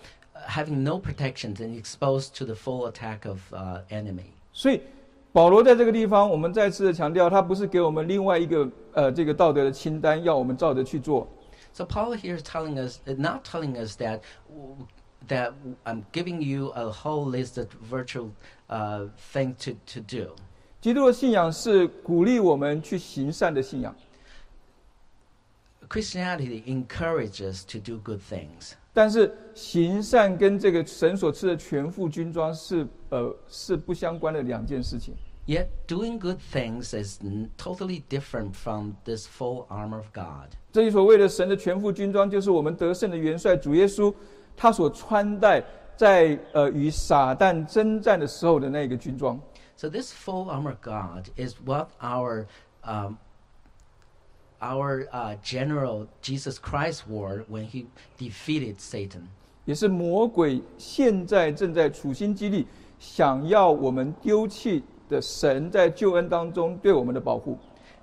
[0.48, 4.33] having no protections and exposed to the full attack of uh, enemy.
[4.60, 4.82] 所以
[5.32, 11.26] 保罗在这个地方，我们再次的强调，他不是给我们另外一个呃这个道德的清单，要我们照着去做。
[11.72, 14.19] So Paul here is telling us, uh, not telling us that
[15.30, 15.54] that
[15.86, 18.32] I'm giving you a whole list of virtual
[18.67, 20.36] uh, things to, to do.
[20.82, 23.95] 基督的信仰是鼓励我们去行善的信仰
[25.88, 28.74] ，Christianity encourages to do good things.
[28.99, 35.15] 但是行善跟这个神所赐的全副军装是呃是不相关的两件事情。
[35.47, 37.17] Yet doing good things is
[37.57, 40.49] totally different from this full armor of God.
[40.73, 44.13] 这里所谓的神的全副军装，就是我们得胜的元帅主耶稣，
[44.57, 45.63] 他所穿戴
[45.95, 49.39] 在呃与撒旦征战的时候的那个军装。
[49.77, 52.47] So this full armor of God is what our
[52.83, 53.15] um,
[54.61, 57.87] our uh, general Jesus Christ wore when he
[58.18, 59.29] defeated Satan.
[59.64, 62.66] 也是魔鬼现在正在处心积虑
[62.98, 67.59] 想要我们丢弃的神在救恩当中对我们的保护。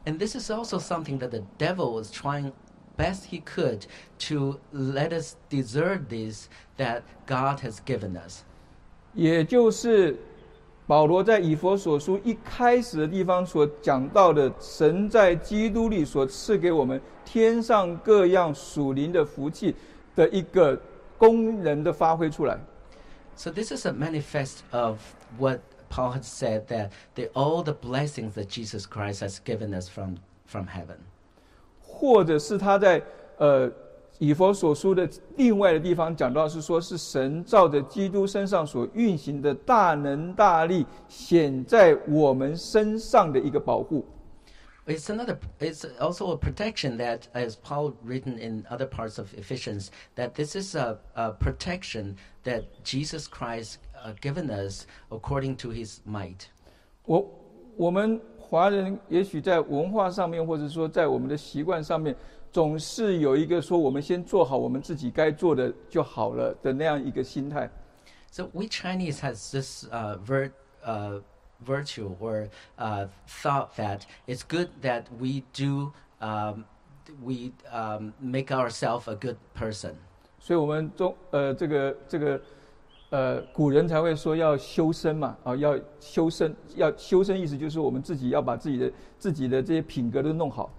[0.06, 2.52] And this is also something that the devil is trying
[2.98, 3.86] best he could
[4.28, 6.48] to let us desert this
[6.78, 8.44] that God has given us.
[9.14, 10.18] 也就是
[10.87, 19.75] 保罗在以佛所书一开始的地方所讲到的，神在基督里所赐给我们天上各样属灵的福气
[20.15, 20.81] 的一个
[21.19, 22.57] 功能的发挥出来。
[23.35, 24.99] So this is a manifest of
[25.39, 29.89] what Paul had said that the, all the blessings that Jesus Christ has given us
[29.89, 30.99] from, from heaven.
[31.83, 33.03] 或者是他在
[33.39, 33.71] 呃
[34.19, 44.05] 以佛所书的另外的地方讲到是说，是神照着基督身上所运行的大能大力显在我们身上的一个保护。
[44.87, 45.37] It's another.
[45.59, 50.55] It's also a protection that, as Paul written in other parts of Ephesians, that this
[50.55, 56.47] is a, a protection that Jesus Christ uh, given us according to His might.
[57.05, 57.29] 我
[57.77, 62.15] 我们华人也许在文化上面，或者说在我们的习惯上面，
[62.57, 67.71] 总是有一个说我们先做好我们自己该做的就好了的那样一个心态。
[68.31, 71.21] So we Chinese has this uh, vir- uh,
[71.63, 75.93] virtue or uh, thought that it's good that we do
[76.23, 76.65] um,
[77.23, 79.93] we um, make ourselves a good person.
[80.41, 82.41] 所以，我们中呃这个这个
[83.11, 90.71] 呃古人才会说要修身嘛，啊，要修身，要修身，意思就是我们自己要把自己的自己的这些品格都弄好。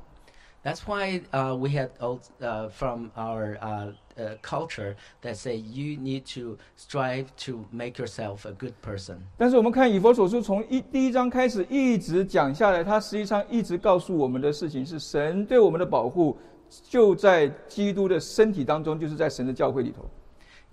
[0.67, 6.25] That's why uh, we had uh, from our uh, uh, culture that say you need
[6.35, 9.19] to strive to make yourself a good person。
[9.37, 16.37] 但是我们看以弗所书从一第一章开始一直讲下来，它实际上一直告诉我们的事情是神对我们的保护
[16.83, 20.05] 就在基督的身体当中，就是在神的教会里头。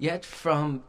[0.00, 0.80] Yet from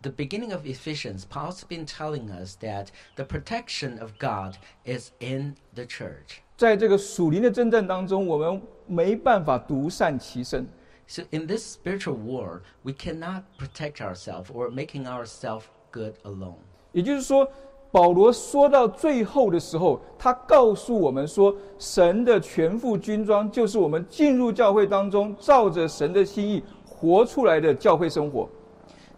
[0.00, 5.56] the beginning of Ephesians, Paul's been telling us that the protection of God is in
[5.74, 6.38] the church.
[6.56, 10.66] 在这个属灵的征战当中，我们没办法独善其身
[11.06, 16.56] ，So in this spiritual war, we cannot protect ourselves or making ourselves good alone.
[16.92, 17.50] 也就是说，
[17.90, 28.48] 保罗说到最后的时候，他告诉我们说，神的全副军装就是我们进入教会当中，照着神的心意活出来的教会生活。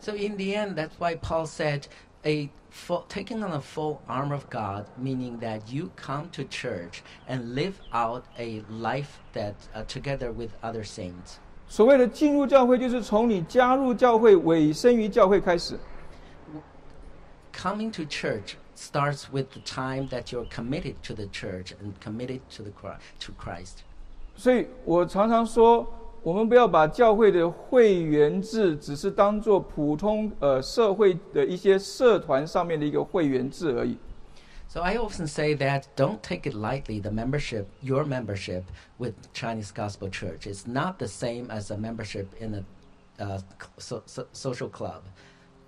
[0.01, 1.83] So in the end, that's why Paul said,
[2.25, 7.04] a full, taking on a full armor of God, meaning that you come to church
[7.28, 11.40] and live out a life that uh, together with other saints.
[11.68, 15.80] 所谓的进入教会，就是从你加入教会、委身于教会开始。
[17.54, 22.40] Coming to church starts with the time that you're committed to the church and committed
[22.56, 23.84] to the Chri- to Christ.
[24.36, 25.86] 所以我常常说，
[26.26, 33.98] 我们不要把教会的会员制只是当做普通呃社会的一些社团上面的一个会员制而已。
[34.68, 38.64] So I often say that don't take it lightly, the membership, your membership
[38.98, 40.48] with Chinese Gospel Church.
[40.48, 42.64] It's not the same as a membership in a
[43.22, 43.40] uh,
[43.78, 45.04] so, so, social club.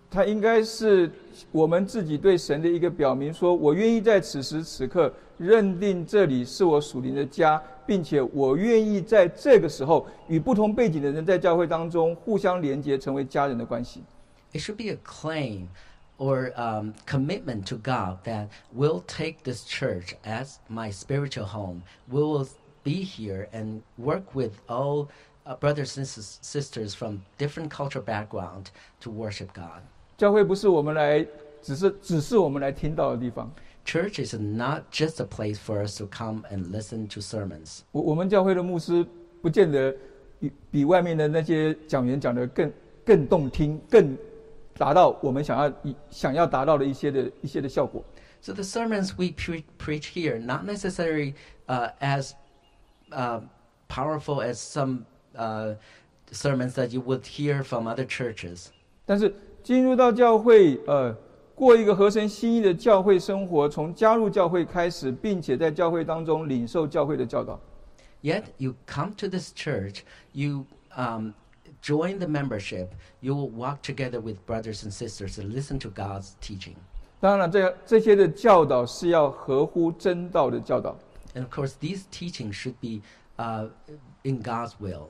[0.10, 1.12] 它应该是
[1.52, 14.04] 我们自己对神的一个表明，说我愿意在此时此刻认定这里是我属灵的家，并且我愿意在这个时候与不同背景的人在教会当中互相连结，成为家人的关系。
[14.52, 15.70] It should be a claim
[16.20, 21.82] or um, commitment to God that we'll take this church as my spiritual home.
[22.08, 22.48] We will
[22.84, 25.08] be here and work with all
[25.48, 28.70] uh, brothers and sis- sisters from different cultural background
[29.02, 29.82] to worship God.
[30.18, 31.26] 教会不是我们来，
[31.62, 33.52] 只是只是我们来听到的地方。
[33.86, 37.82] Church is not just a place for us to come and listen to sermons.
[37.92, 39.06] 我我们教会的牧师
[39.42, 39.94] 不见得
[40.40, 42.72] 比比外面的那些讲员讲的更
[43.06, 44.18] 更动听，更
[44.78, 45.74] 达到我们想要
[46.10, 48.02] 想要达到的一些的一些的效果。
[48.42, 51.34] So the sermons we pre- preach here, not necessarily
[51.68, 52.32] uh, as
[53.12, 53.42] uh,
[53.90, 55.76] powerful as some uh,
[56.32, 58.68] sermons that you would hear from other churches.
[59.06, 59.34] 但是
[59.68, 61.16] 进入到教会，呃，
[61.56, 67.60] 过一个合神心意的教会生活，从加入教会开始，并且在教会当中领受教会的教导。
[68.22, 70.00] Yet you come to this church,
[70.32, 70.66] you
[70.96, 71.34] um,
[71.82, 72.88] join the membership,
[73.20, 76.76] you will walk together with brothers and sisters and listen to God's teaching.
[77.20, 80.98] 当然了，这这些的教导是要合乎真道的教导。
[81.36, 83.02] And of course, these teachings should be
[83.38, 83.70] uh,
[84.24, 85.08] in God's will.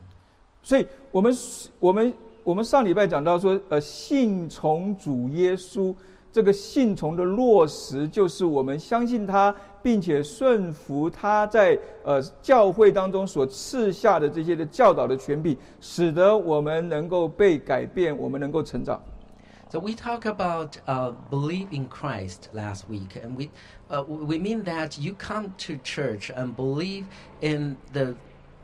[0.61, 1.35] 所以我们
[1.79, 2.13] 我们
[2.47, 5.95] 我们上礼拜讲到说，呃，信从主耶稣，
[6.31, 19.01] 这个信从的落实，就是我们相信他，并且顺服他在呃教会当中所赐下的这些的教导的权柄，使得我们能够被改变，我们能够成长。
[19.69, 23.49] So we talk about uh, believe in Christ last week, and we
[23.89, 27.05] uh, we mean that you come to church and believe
[27.41, 28.15] in the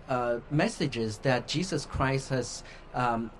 [0.07, 2.61] uh, messages that Jesus Christ has
[2.93, 3.31] um,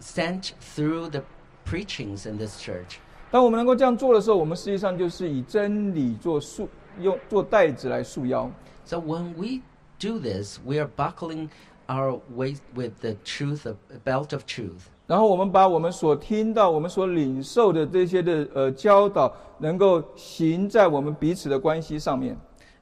[0.00, 1.22] sent through the
[1.64, 2.98] preachings in this church.
[3.30, 6.68] 当我们能够这样做的时候，我们实际上就是以真理做束，
[7.00, 8.50] 用做带子来束腰。
[8.84, 9.62] So when we
[9.98, 11.48] do this, we are buckling
[11.88, 14.88] our waist with the truth of belt of truth.
[15.08, 22.36] 然后我们把我们所听到、我们所领受的这些的呃教导，能够行在我们彼此的关系上面。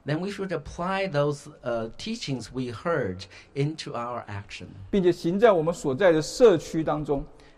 [0.05, 3.25] then we should apply those uh, teachings we heard
[3.55, 4.67] into our action.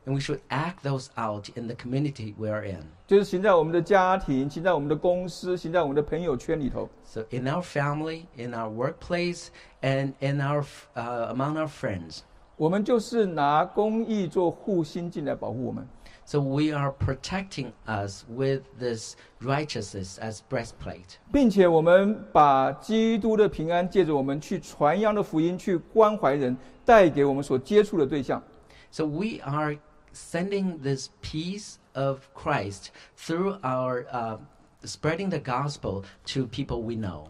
[0.06, 2.86] And we should act those out in the community we're in.
[3.06, 6.89] 就是行在我们的家庭，行在我们的公司，行在我们的朋友圈里头。
[7.04, 9.48] So in our family, in our workplace,
[9.82, 10.64] and in our、
[10.95, 12.20] uh, among our friends.
[12.56, 15.86] 我们就是拿公义做护心镜来保护我们。
[16.26, 21.18] So we are protecting us with this righteousness as breastplate.
[21.32, 28.43] 并且我们把基督的平安借着我们去传扬的福音，去关怀人，带给我们所接触的对象。
[28.90, 29.76] So we are
[30.14, 32.86] sending this peace of Christ
[33.16, 34.38] through our uh,
[34.84, 37.28] spreading the gospel to people we know.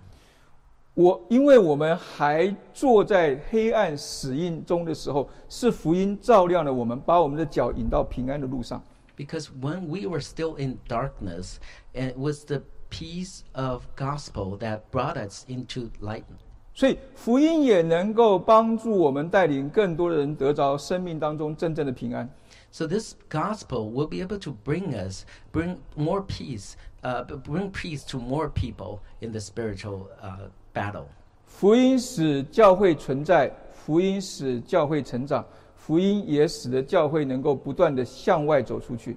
[0.97, 8.83] 我因为我们还坐在黑暗死印中的时候，是福音照亮了我们，把我们的脚引到平安的路上。
[9.17, 11.57] Because when we were still in darkness,
[11.95, 16.25] and it was the peace of gospel that brought us into light.
[16.75, 22.29] 所以福音也能够帮助我们带领更多的人得着生命当中真正的平安。
[22.71, 27.71] So this gospel will be able to bring us, bring more peace, uh, b- bring
[27.71, 31.07] peace to more people in the spiritual uh, battle.
[31.47, 35.45] 福音使教会存在，福音使教会成长，
[35.77, 39.17] 福音也使得教会能够不断的向外走出去。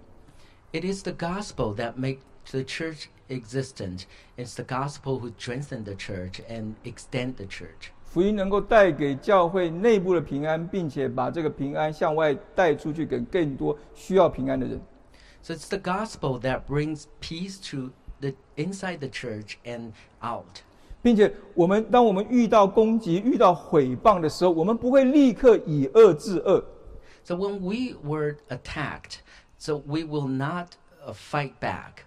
[0.72, 2.20] It is the gospel that makes
[2.52, 4.04] the church existent.
[4.38, 7.92] It's the gospel who strengthens the church and extend the church.
[8.04, 14.82] 福音能够带给教会内部的平安，并且把这个平安向外带出去，给更多需要平安的人。
[15.42, 19.92] So it's the gospel that brings peace to the inside the church and
[20.22, 20.62] out.
[21.02, 26.64] 并且，我们当我们遇到攻击、遇到毁谤的时候，我们不会立刻以恶制恶，
[27.24, 29.18] So when we were attacked,
[29.58, 30.70] so we will not
[31.06, 32.06] uh, fight back.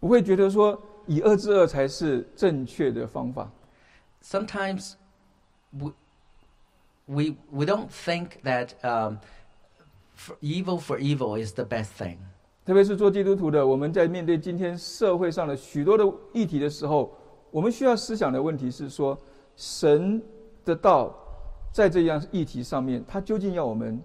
[0.00, 3.50] 不会觉得说以恶制恶才是正确的方法。
[4.24, 4.94] Sometimes
[5.70, 5.92] we,
[7.06, 9.18] we, we don't think that um,
[10.16, 12.16] for evil for evil is the best thing.
[12.64, 17.12] 特别是做基督徒的，我们在面对今天社会上的许多的议题的时候，
[17.51, 19.17] 我们需要思想的问题是说，
[19.55, 20.21] 神
[20.65, 21.15] 的道，
[21.71, 24.01] 在这样议题上面，他究竟要我们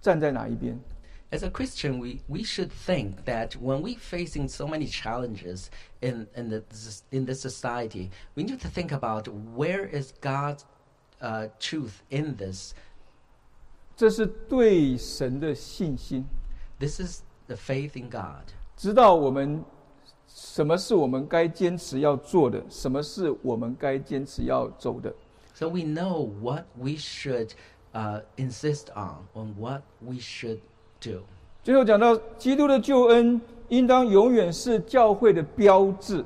[0.00, 0.78] 站在哪一边
[1.30, 5.66] ？As a Christian, we, we should think that when we're facing so many challenges
[6.00, 6.62] in, in, the,
[7.10, 10.64] in this society, we need to think about where is God's
[11.20, 12.72] uh, truth in this.
[13.94, 16.24] 这是对神的信心
[16.78, 18.54] ，This is the faith in God.
[18.76, 19.62] 知道我们
[20.37, 25.13] 什么是我们该坚持要做的，什么是我们该坚持要走的。
[25.53, 27.51] So we know what we should
[27.93, 30.59] uh, insist on, on what we should
[30.99, 31.21] do.
[31.63, 33.39] 最后讲到，基督的救恩
[33.69, 36.25] 应当永远是教会的标志。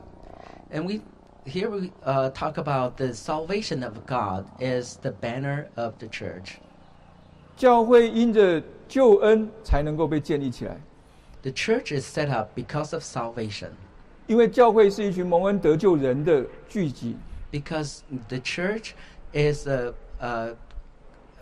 [0.73, 1.01] And we
[1.45, 6.55] here we uh, talk about the salvation of God is the banner of the church.
[7.55, 10.77] 教会因着救恩才能够被建立起来，
[11.41, 13.69] The church is set up because of salvation.
[14.27, 17.15] 因为教会是一群蒙恩得救人的聚集。
[17.51, 18.91] Because the church
[19.33, 20.55] is a, uh,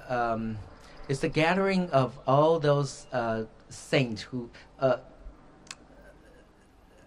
[0.08, 0.56] um,
[1.10, 4.50] is the gathering of all those uh, saints who
[4.80, 5.00] uh,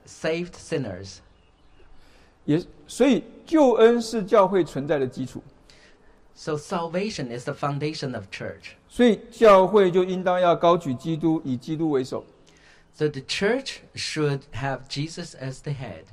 [0.05, 1.19] saved sinners.
[2.45, 5.43] 也所以救恩是教会存在的基础，
[6.35, 8.73] So salvation is the foundation of church.
[8.89, 12.25] 所以教会就应当要高举基督，以基督为首。
[12.95, 16.05] So the church should have Jesus as the head.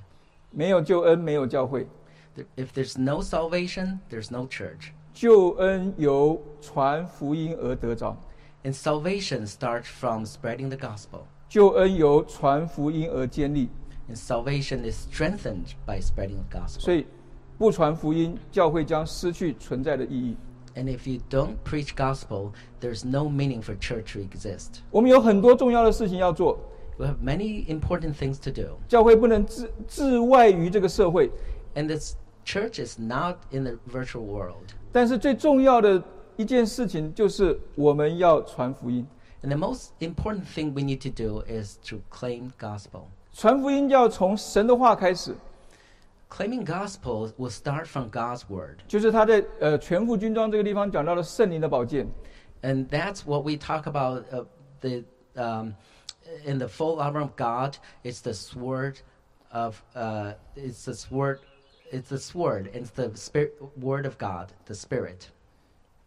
[0.52, 1.88] 没有救恩，没有教会。
[2.36, 4.92] Th- If there's no salvation, there's no church.
[5.14, 8.18] 救恩由传福音而得着，
[8.64, 11.22] And salvation starts from spreading the gospel.
[11.50, 13.70] 救恩由传福音而建立。
[14.10, 16.80] And salvation is strengthened by spreading the gospel.
[16.80, 17.08] 所以，
[17.58, 20.36] 不传福音，教会将失去存在的意义。
[20.76, 22.52] And if you don't preach gospel,
[22.82, 24.82] there's no meaning for church to exist.
[24.92, 26.60] 我们有很多重要的事情要做，
[26.98, 28.78] We have many important things to do.
[28.88, 31.32] 教会不能置置外于这个社会。
[31.76, 34.74] And this church is not in the virtual world.
[34.92, 36.04] 但是最重要的
[36.36, 39.08] 一件事情就是我们要传福音。
[39.44, 43.04] And the most important thing we need to do is to claim gospel.
[43.34, 45.36] 传福音要从神的话开始，
[46.30, 48.80] Claiming gospel will start from God's word.
[48.88, 52.08] 就是他在呃全副军装这个地方讲到了圣灵的宝剑。
[52.62, 54.46] And that's what we talk about uh,
[54.82, 55.04] the
[55.36, 55.76] um,
[56.46, 57.78] in the full armor of God.
[58.04, 58.96] It's the sword
[59.52, 61.40] of uh, it's the sword.
[61.92, 62.70] It's the sword.
[62.74, 65.28] It's the spirit word of God, the spirit.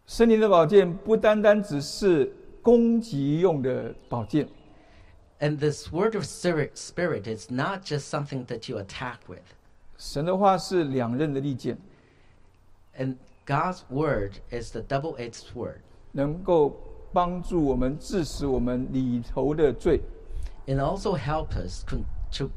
[0.07, 4.49] 圣灵的宝剑不单单只是攻击用的宝剑，
[5.39, 9.55] And the sword of spirit, spirit is not just something that you attack with.
[10.04, 11.78] 神的话是两刃的利剑
[12.98, 13.16] ，And
[13.48, 15.78] God's word is the double-edged sword.
[16.12, 16.76] 能够
[17.14, 20.02] 帮助我们致死我们里头的罪
[20.68, 22.50] ，and also help us to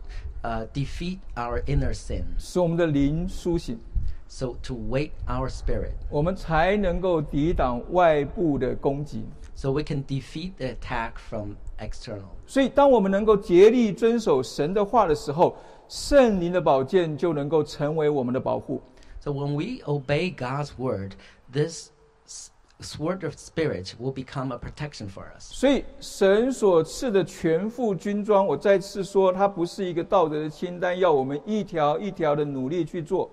[0.43, 2.25] uh, defeat our inner sins.
[2.39, 3.79] 使我们的灵苏醒
[4.27, 9.25] ，So to wake our spirit, 我们才能够抵挡外部的攻击。
[9.55, 12.29] so we can defeat the attack from external.
[12.47, 15.57] 所以，当我们能够竭力遵守神的话的时候，
[15.88, 18.82] 圣灵的宝剑就能够成为我们的保护。
[19.20, 21.12] So when we obey God's word,
[21.52, 21.92] this
[22.26, 25.52] s- sword of spirit will become a protection for us.
[25.52, 33.30] 所以，神所赐的全副军装，我再次说，它不是一个道德的清单，要我们一条一条的努力去做。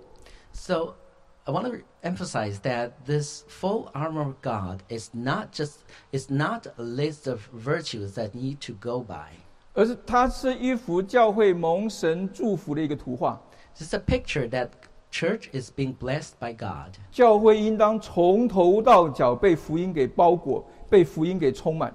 [0.52, 0.96] So
[1.44, 5.76] I want to emphasize that this full armor of God is not just
[6.12, 9.30] is not a list of virtues that need to go by.
[9.73, 13.41] 而是它是一幅教会蒙神祝福的一个图画。
[13.77, 14.69] It's a picture that
[15.11, 16.95] church is being blessed by God.
[17.11, 21.93] 教会应当从头到脚被福音给包裹，被福音给充满。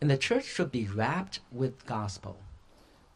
[0.00, 2.34] And the church should be wrapped with gospel.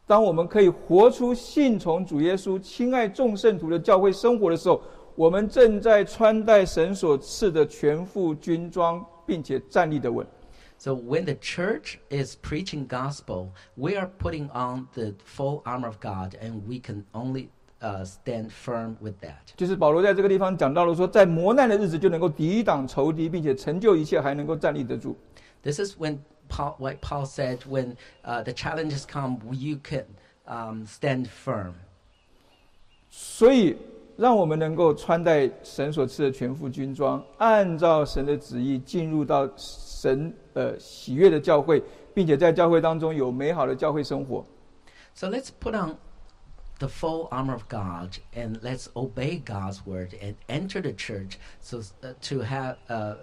[0.07, 4.81] 当我们可以活出信从主耶稣、亲爱众圣徒的教会生活的时候，
[5.15, 10.25] 我们正在穿戴神所赐的全副军装，并且站立得稳。
[10.78, 16.36] So when the church is preaching gospel, we are putting on the full armor of God,
[16.40, 17.50] and we can only
[17.82, 19.52] uh, stand firm with that.
[19.56, 25.16] 就是保罗在这个地方讲到了说，在磨难的日子就能够抵挡仇敌，并且成就一切，还能够站立得住。
[25.62, 30.06] This is when Paul, what Paul said, when uh, the challenges come, you can
[30.46, 31.74] um, stand firm.
[33.10, 33.76] 所以，
[34.16, 39.46] 让我们能够穿戴神所赐的全副军装，按照神的旨意进入到
[40.04, 41.82] 神呃喜悦的教会，
[42.12, 44.44] 并且在教会当中有美好的教会生活。
[45.14, 45.96] So let's put on
[46.78, 51.78] the full armor of God and let's obey God's word and enter the church so
[52.02, 53.14] uh, to have uh, uh,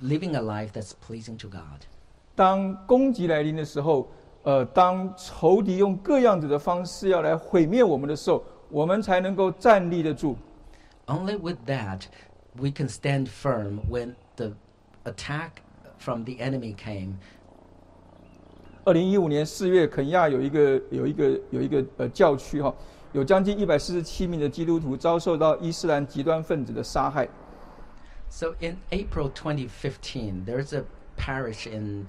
[0.00, 1.86] living a life that's pleasing to God.
[2.34, 4.08] 当攻击来临的时候，
[4.42, 10.36] 呃，当仇敌用各样子的方式要来毁灭我们的时候，我们才能够站立得住。
[11.06, 12.02] Only with that,
[12.54, 14.52] we can stand firm when the
[15.04, 15.61] attack
[16.02, 17.14] from the enemy came.
[18.84, 22.74] 二零一五年四月，肯亚有一个有一个有一个呃教区哈，
[23.12, 27.28] 有将近一百四十七名的基督徒遭受到伊斯兰极端分子的杀害。
[28.30, 30.84] So in April 2015, there's a
[31.16, 32.06] parish in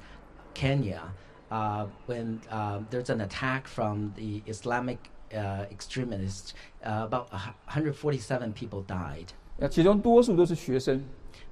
[0.54, 1.14] Kenya
[1.50, 4.98] uh, when uh, there's an attack from the Islamic
[5.34, 6.54] uh, extremists.
[6.82, 9.28] Uh, about a hu- 147 people died.
[9.58, 11.04] 那其中多数都是学生。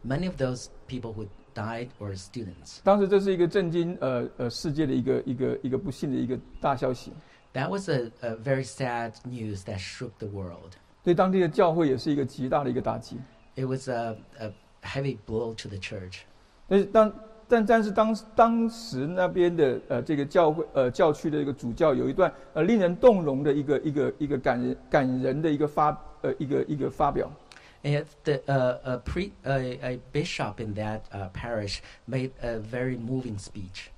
[0.06, 2.81] Many of those people who died were students.
[2.83, 7.13] 当时这是一个震惊呃呃世界的一个一个一个不幸的一个大消息
[7.53, 10.73] ，That was a, a very sad news that shook the world.
[11.03, 13.19] 对当地的教会也是一个极大的一个打击。
[13.55, 16.21] It was a, a heavy blow to the church.
[16.69, 17.13] 但是当
[17.49, 27.31] 但但是当当时那边的呃这个教会呃教区的一个主教有一段呃令人动容的一个一个一个感人感人的一个发呃一个一个发表。
[27.84, 33.38] And the, uh, a, pre, a, a bishop in that uh, parish made a very moving
[33.38, 33.92] speech.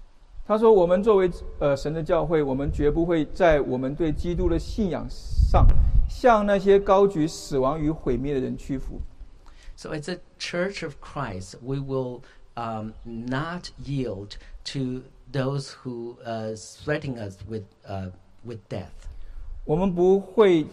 [0.46, 5.66] 他说：“我们作为呃神的教会，我们绝不会在我们对基督的信仰上，
[6.10, 9.00] 向那些高举死亡与毁灭的人屈服。
[9.76, 12.24] So, as a church of Christ, we will
[12.56, 14.38] um, not yield
[14.74, 18.12] to those who uh, threaten us with, uh,
[18.44, 19.08] with death.
[19.66, 20.66] 我们不会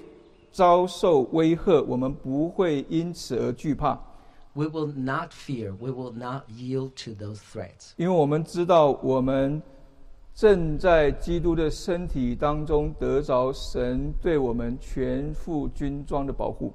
[0.50, 3.98] 遭受威吓，我们不会因此而惧怕，
[4.54, 7.92] We will not fear, we will not yield to those threats.
[7.96, 9.60] 因为我们知道我们
[10.34, 16.72] 正在基督的身体当中得着神对我们全副军装的保护。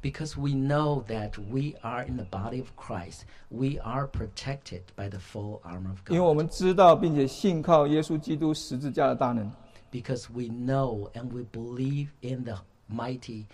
[0.00, 5.08] Because we know that we are in the body of Christ, we are protected by
[5.08, 6.36] the full armor of 因为我 God.
[6.36, 9.50] 们知道并且信靠耶稣基督十字架的大能，
[9.90, 12.58] Because we know and we believe in the
[12.88, 13.46] mighty,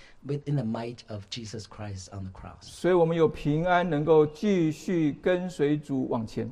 [0.46, 2.62] in the might of Jesus Christ on the cross.
[2.62, 6.50] 所以我们有平安，能够继续跟随主往前。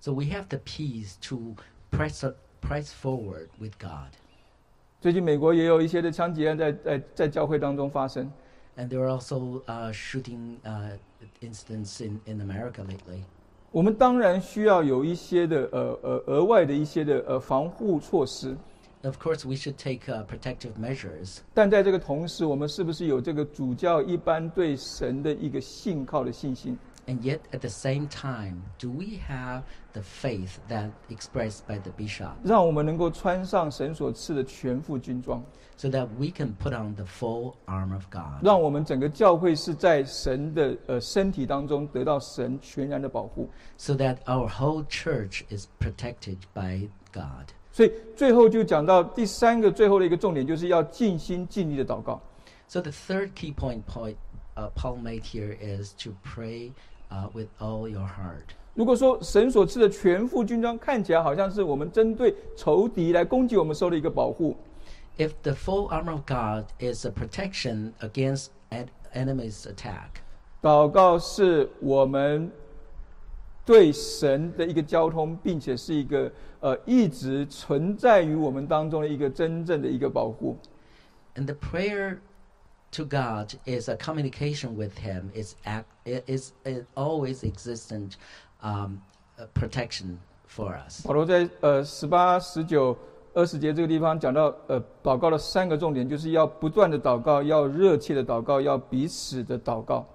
[0.00, 1.54] So we have the peace to
[1.90, 2.24] press,
[2.60, 4.12] press forward with God.
[5.00, 8.30] 最近美国也有一些的枪击案在在在教会当中发生，
[8.76, 10.96] And there are also uh, shooting uh,
[11.40, 13.24] incidents in, in America lately.
[13.70, 18.56] 我们当然需要有一些的呃呃额外的一些的呃防护措施，
[19.04, 21.38] Of course, we should take uh, protective measures.
[21.52, 26.78] 但在这个同时，我们是不是有这个主教一般对神的一个信靠的信心？
[27.08, 29.62] And yet, at the same time, do we have
[29.92, 35.42] the faith that expressed by the bishop 让我们能够穿上神所赐的全副军装，
[35.76, 38.40] so that we can put on the full armor of God?
[38.40, 43.50] 让我们整个教会是在神的呃身体当中得到神全然的保护。
[43.76, 47.48] So that our whole church is protected by God.
[47.77, 52.19] 所以最后就讲到第三个最后的一个重点，就是要尽心尽力的祷告。
[52.67, 54.15] So the third key point, point
[54.55, 56.71] uh, Paul made here is to pray
[57.11, 58.55] uh, with all your heart.
[58.73, 64.57] 如果说神所赐的全副军装看起来好像是我们针对仇敌来攻击我们时候的一个保护
[65.19, 70.23] ，If the full armor of God is a protection against an enemy's attack,
[70.63, 72.51] 祷告是我们
[73.67, 80.57] 对神的一个交通，并且是一个呃一直存在于我们当中的一个真正的一个保护。
[81.35, 82.19] and the prayer
[82.91, 85.31] to God is a communication with Him.
[85.35, 88.15] It's act, it is it always existent
[88.63, 89.01] um,
[89.37, 91.05] uh, protection for us.
[91.05, 92.97] 保罗在呃十八、十九、
[93.33, 100.07] 二十节这个地方讲到呃祷告的三个重点，就是要不断的祷告，要热切的祷告，要彼此的祷告。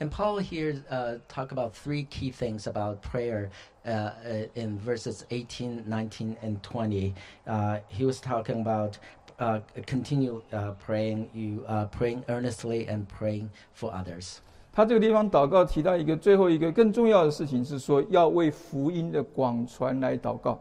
[0.00, 3.50] And Paul here uh, talk about three key things about prayer
[3.86, 4.12] uh, uh,
[4.54, 7.14] in verses 18, 19, and 20.
[7.46, 8.98] Uh, he was talking about
[9.38, 14.40] uh, continue uh, praying, you uh, praying earnestly and praying for others.
[14.74, 20.58] 他这个地方祷告提到一个最后一个更重要的事情是说，要为福音的广传来祷告。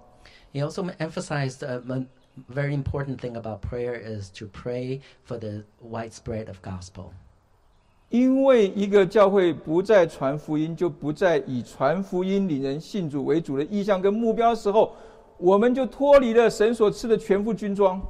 [0.54, 2.08] He also emphasized a m-
[2.50, 7.14] very important thing about prayer is to pray for the widespread of gospel.
[8.09, 14.95] 因为一个教会不再传福音，就不再以传福音领人信主为主的意向跟目标的时候，
[15.39, 18.01] 我们就脱离了神所赐的全副军装。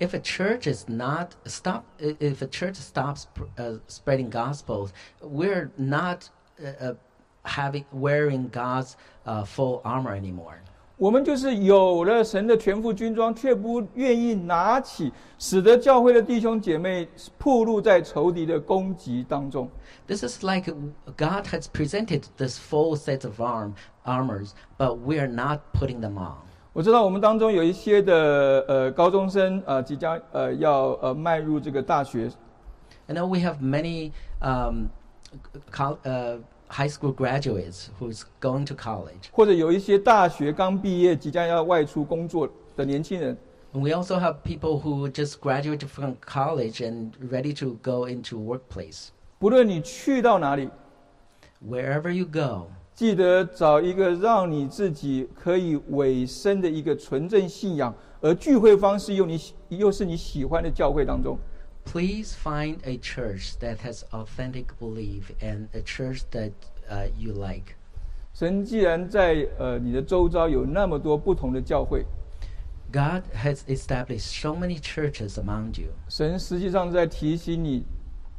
[0.00, 3.24] If a church is not stop, if a church stops
[3.86, 6.94] spreading gospels, we're not uh, uh,
[7.44, 10.62] having wearing God's uh, full armor anymore.
[11.00, 19.66] 我们就是有了神的全副军装，却不愿意拿起，使得教会的弟兄姐妹暴露在仇敌的攻击当中。
[20.06, 20.70] This is like
[21.16, 23.72] God has presented this full set of arm
[24.04, 26.34] armors, but we are not putting them on.
[26.74, 32.30] 我知道我们当中有一些的呃高中生呃即将呃要呃迈入这个大学
[33.06, 34.88] ，I know we have many um,
[35.72, 36.38] uh,
[36.70, 39.28] high school graduates who's going to college.
[39.32, 43.36] 或者有一些大学刚毕业即将要外出工作的年轻人
[43.72, 49.08] we also have people who just graduated from college and ready to go into workplace.
[49.38, 50.68] 不论你去到哪里
[51.66, 61.38] ，Wherever you go, 记得找一个让你自己可以委身的一个纯正信仰，而聚会方式又你喜又是你喜欢的教会当中。
[61.83, 66.51] please find a church that has authentic belief and a church that
[66.89, 67.75] uh, you like.
[68.33, 72.05] 神既然在呃你的周遭有那么多不同的教会，
[72.91, 75.89] God has established so many churches among you.
[76.09, 77.85] 神实际上在提醒你，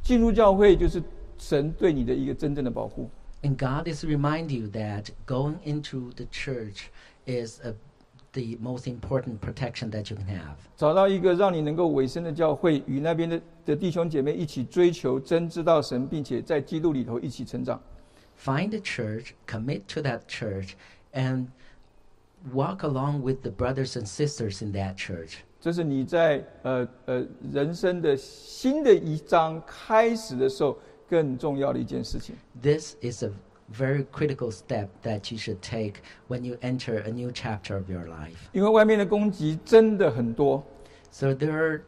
[0.03, 1.01] 进入教会就是
[1.37, 3.09] 神对你的一个真正的保护。
[3.43, 6.89] And God is remind you that going into the church
[7.25, 7.73] is a,
[8.33, 10.55] the most important protection that you can have.
[10.75, 17.81] 找到一个让你能够委身的教会，与那边的的弟兄姐妹一起追求真知道神，并且在基督里头一起成长。
[18.39, 20.73] Find a church, commit to that church,
[21.13, 21.47] and
[22.53, 25.37] walk along with the brothers and sisters in that church.
[25.59, 30.77] 这是你在呃呃人生的新的一章开始的时候
[31.09, 32.35] 更重要的一件事情。
[32.61, 33.31] This is a
[33.71, 35.95] very critical step that you should take
[36.27, 38.35] when you enter a new chapter of your life.
[38.53, 40.63] 因为外面的攻击真的很多，
[41.11, 41.81] So there are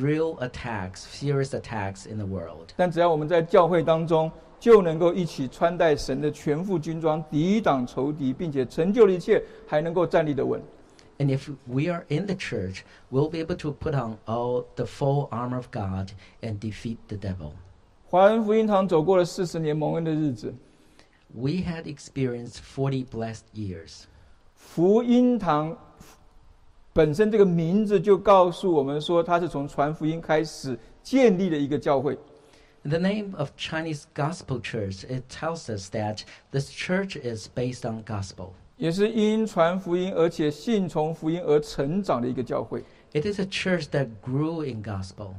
[0.00, 2.72] real attacks, serious attacks in the world.
[2.76, 4.30] 但只要我们在教会当中，
[4.60, 10.62] 就能够一起穿戴神的全副军装，抵挡仇敌，并且成就了一切，还能够站立得稳。
[11.18, 12.80] And if we are in the church,
[13.10, 16.10] we'll be able to put on all the full armor of God
[16.42, 17.52] and defeat the devil.
[18.06, 20.54] 华人福音堂走过了四十年蒙恩的日子，
[21.34, 24.04] We had experienced 40 blessed years.
[24.54, 25.76] 福音堂
[26.92, 32.16] 本身这个名字就告诉我们说，它是从传福音开始建立的一个教会。
[32.82, 36.20] The name of Chinese Gospel Church, it tells us that
[36.50, 38.50] this church is based on gospel.
[38.76, 45.34] 也是因传福音而且信从福音而成长的一个教会， It is a church that grew in gospel.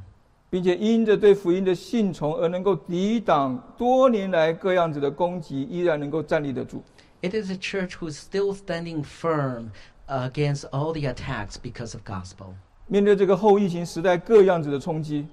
[0.50, 6.82] 并且因着对福音的信从而能够抵挡多年来各样子的攻击，依然能够站立得住。
[7.22, 9.70] It is a church who's still standing firm
[10.06, 12.54] against all the attacks because of gospel.
[12.86, 15.26] 面对这个后疫情时代各样子的冲击，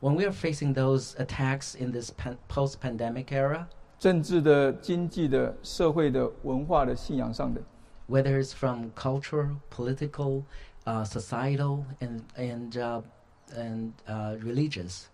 [0.00, 3.66] When we are facing those attacks in this pan- post-pandemic era,
[3.98, 7.60] 政治的、经济的、社会的、文化的、信仰上的，
[8.08, 10.42] whether it's from cultural, political,
[10.84, 13.02] uh, societal, and and uh,
[13.54, 15.04] and uh, religious,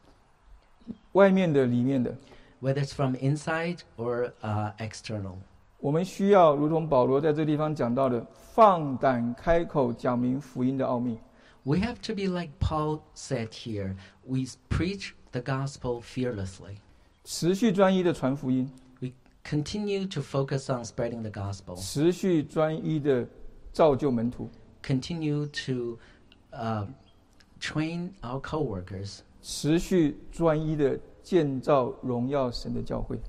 [1.12, 2.16] 外面的、里面的，
[2.60, 5.36] whether it's from inside or uh, external.
[5.78, 11.18] 我们需要如同保罗在这个地方讲到的，放胆开口讲明福音的奥秘。
[11.64, 13.94] We have to be like Paul said here.
[14.24, 16.76] We s- preach the gospel fearlessly.
[17.24, 18.70] 持续专一的传福音，
[19.44, 21.74] Continue to focus on spreading the gospel.
[21.76, 23.26] 持续专一的
[23.72, 24.48] 造就门徒，
[24.84, 25.98] Continue to
[26.52, 26.86] uh,
[27.60, 29.20] train our coworkers.
[29.42, 33.20] 持续专一的建造荣耀神的教会。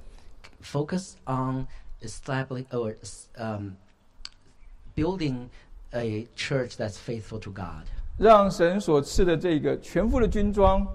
[0.62, 1.68] Focus on
[2.02, 2.96] establishing or
[3.38, 3.72] um,
[4.96, 5.50] building
[5.92, 7.86] a church that's faithful to God.
[8.18, 10.86] 让神所赐的这个全副的军装，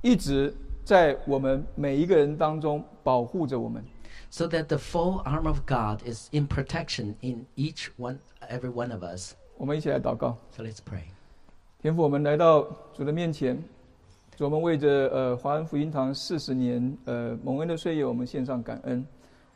[0.00, 0.52] 一直
[0.84, 3.84] 在我们每一个人当中保护着我们。
[4.30, 8.18] So that the full armor of God is in protection in each one,
[8.50, 9.34] every one of us.
[9.56, 11.04] 我们一起来祷告， So let's pray.
[11.79, 13.55] 天父，我们来到主的面前，
[14.35, 19.05] 主我们为着呃华安福音堂四十年呃蒙恩的岁月，我们献上感恩。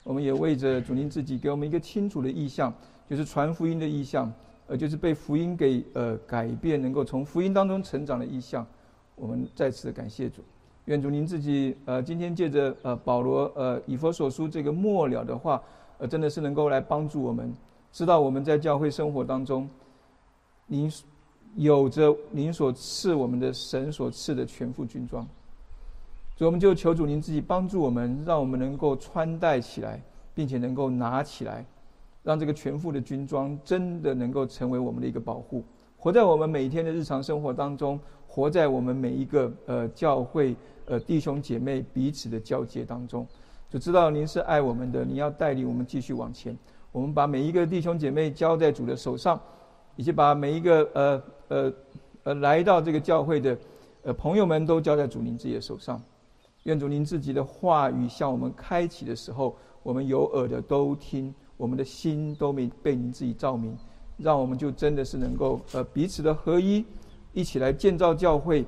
[0.04, 2.72] 我们也为着主您自己给我们一个清楚的意向，
[3.10, 4.32] 就是传福音的意向，
[4.68, 8.66] 呃，就是被福音给呃改变，能够从福音当中成长的意向。
[9.16, 10.44] 我们再次感谢主，
[10.86, 15.60] 愿主您自己呃今天借着呃保罗呃以佛所书这个末了的话，
[15.98, 17.52] 呃真的是能够来帮助我们，
[17.92, 19.68] 知道我们在教会生活当中，
[20.68, 20.92] 您
[21.56, 25.28] 有着您所赐我们的神所赐的全副军装。
[26.36, 30.02] 所以我们就求主您自己帮助我们，让我们能够穿戴起来，
[30.34, 31.64] 并且能够拿起来，
[32.24, 35.64] 让这个全副的军装真的能够成为我们的一个保护，
[35.98, 40.56] 活在我们每天的日常生活当中，活在我们每一个呃教会
[40.88, 43.28] 呃弟兄姐妹彼此的交接当中，
[43.70, 46.58] 就知道您是爱我们的，您要带领我们继续往前。
[46.92, 49.40] 我们把每一个弟兄姐妹交在主的手上，
[49.96, 51.22] 以及把每一个呃
[51.52, 51.74] 呃
[52.24, 53.58] 呃来到这个教会的
[54.04, 56.02] 呃朋友们都交在主您自己的手上。
[56.64, 63.76] 愿主您自己的话语向我们开启的时候，我们有耳的都听，我们的心都没被您自己照明，
[64.18, 66.86] 让我们就真的是能够呃彼此的合一，
[67.34, 68.64] 一起来建造教会，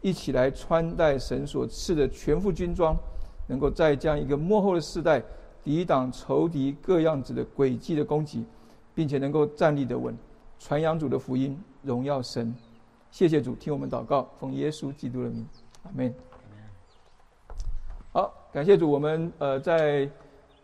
[0.00, 2.96] 一起来穿戴神所赐的全副军装，
[3.46, 5.22] 能够在这样一个幕后的时代，
[5.62, 8.42] 抵挡仇敌各样子的诡计的攻击，
[8.94, 10.16] 并且能够站立得稳，
[10.58, 12.54] 传扬主的福音，荣耀神。
[13.10, 15.46] 谢谢主，听我们祷告，奉耶稣基督的名，
[15.84, 16.12] 阿门。
[18.12, 20.10] 好，感谢主，我们呃在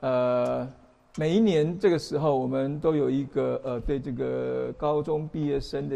[0.01, 0.69] 呃
[1.17, 5.89] 每一年这个时候，我们都有一个呃对这个高中毕业生的。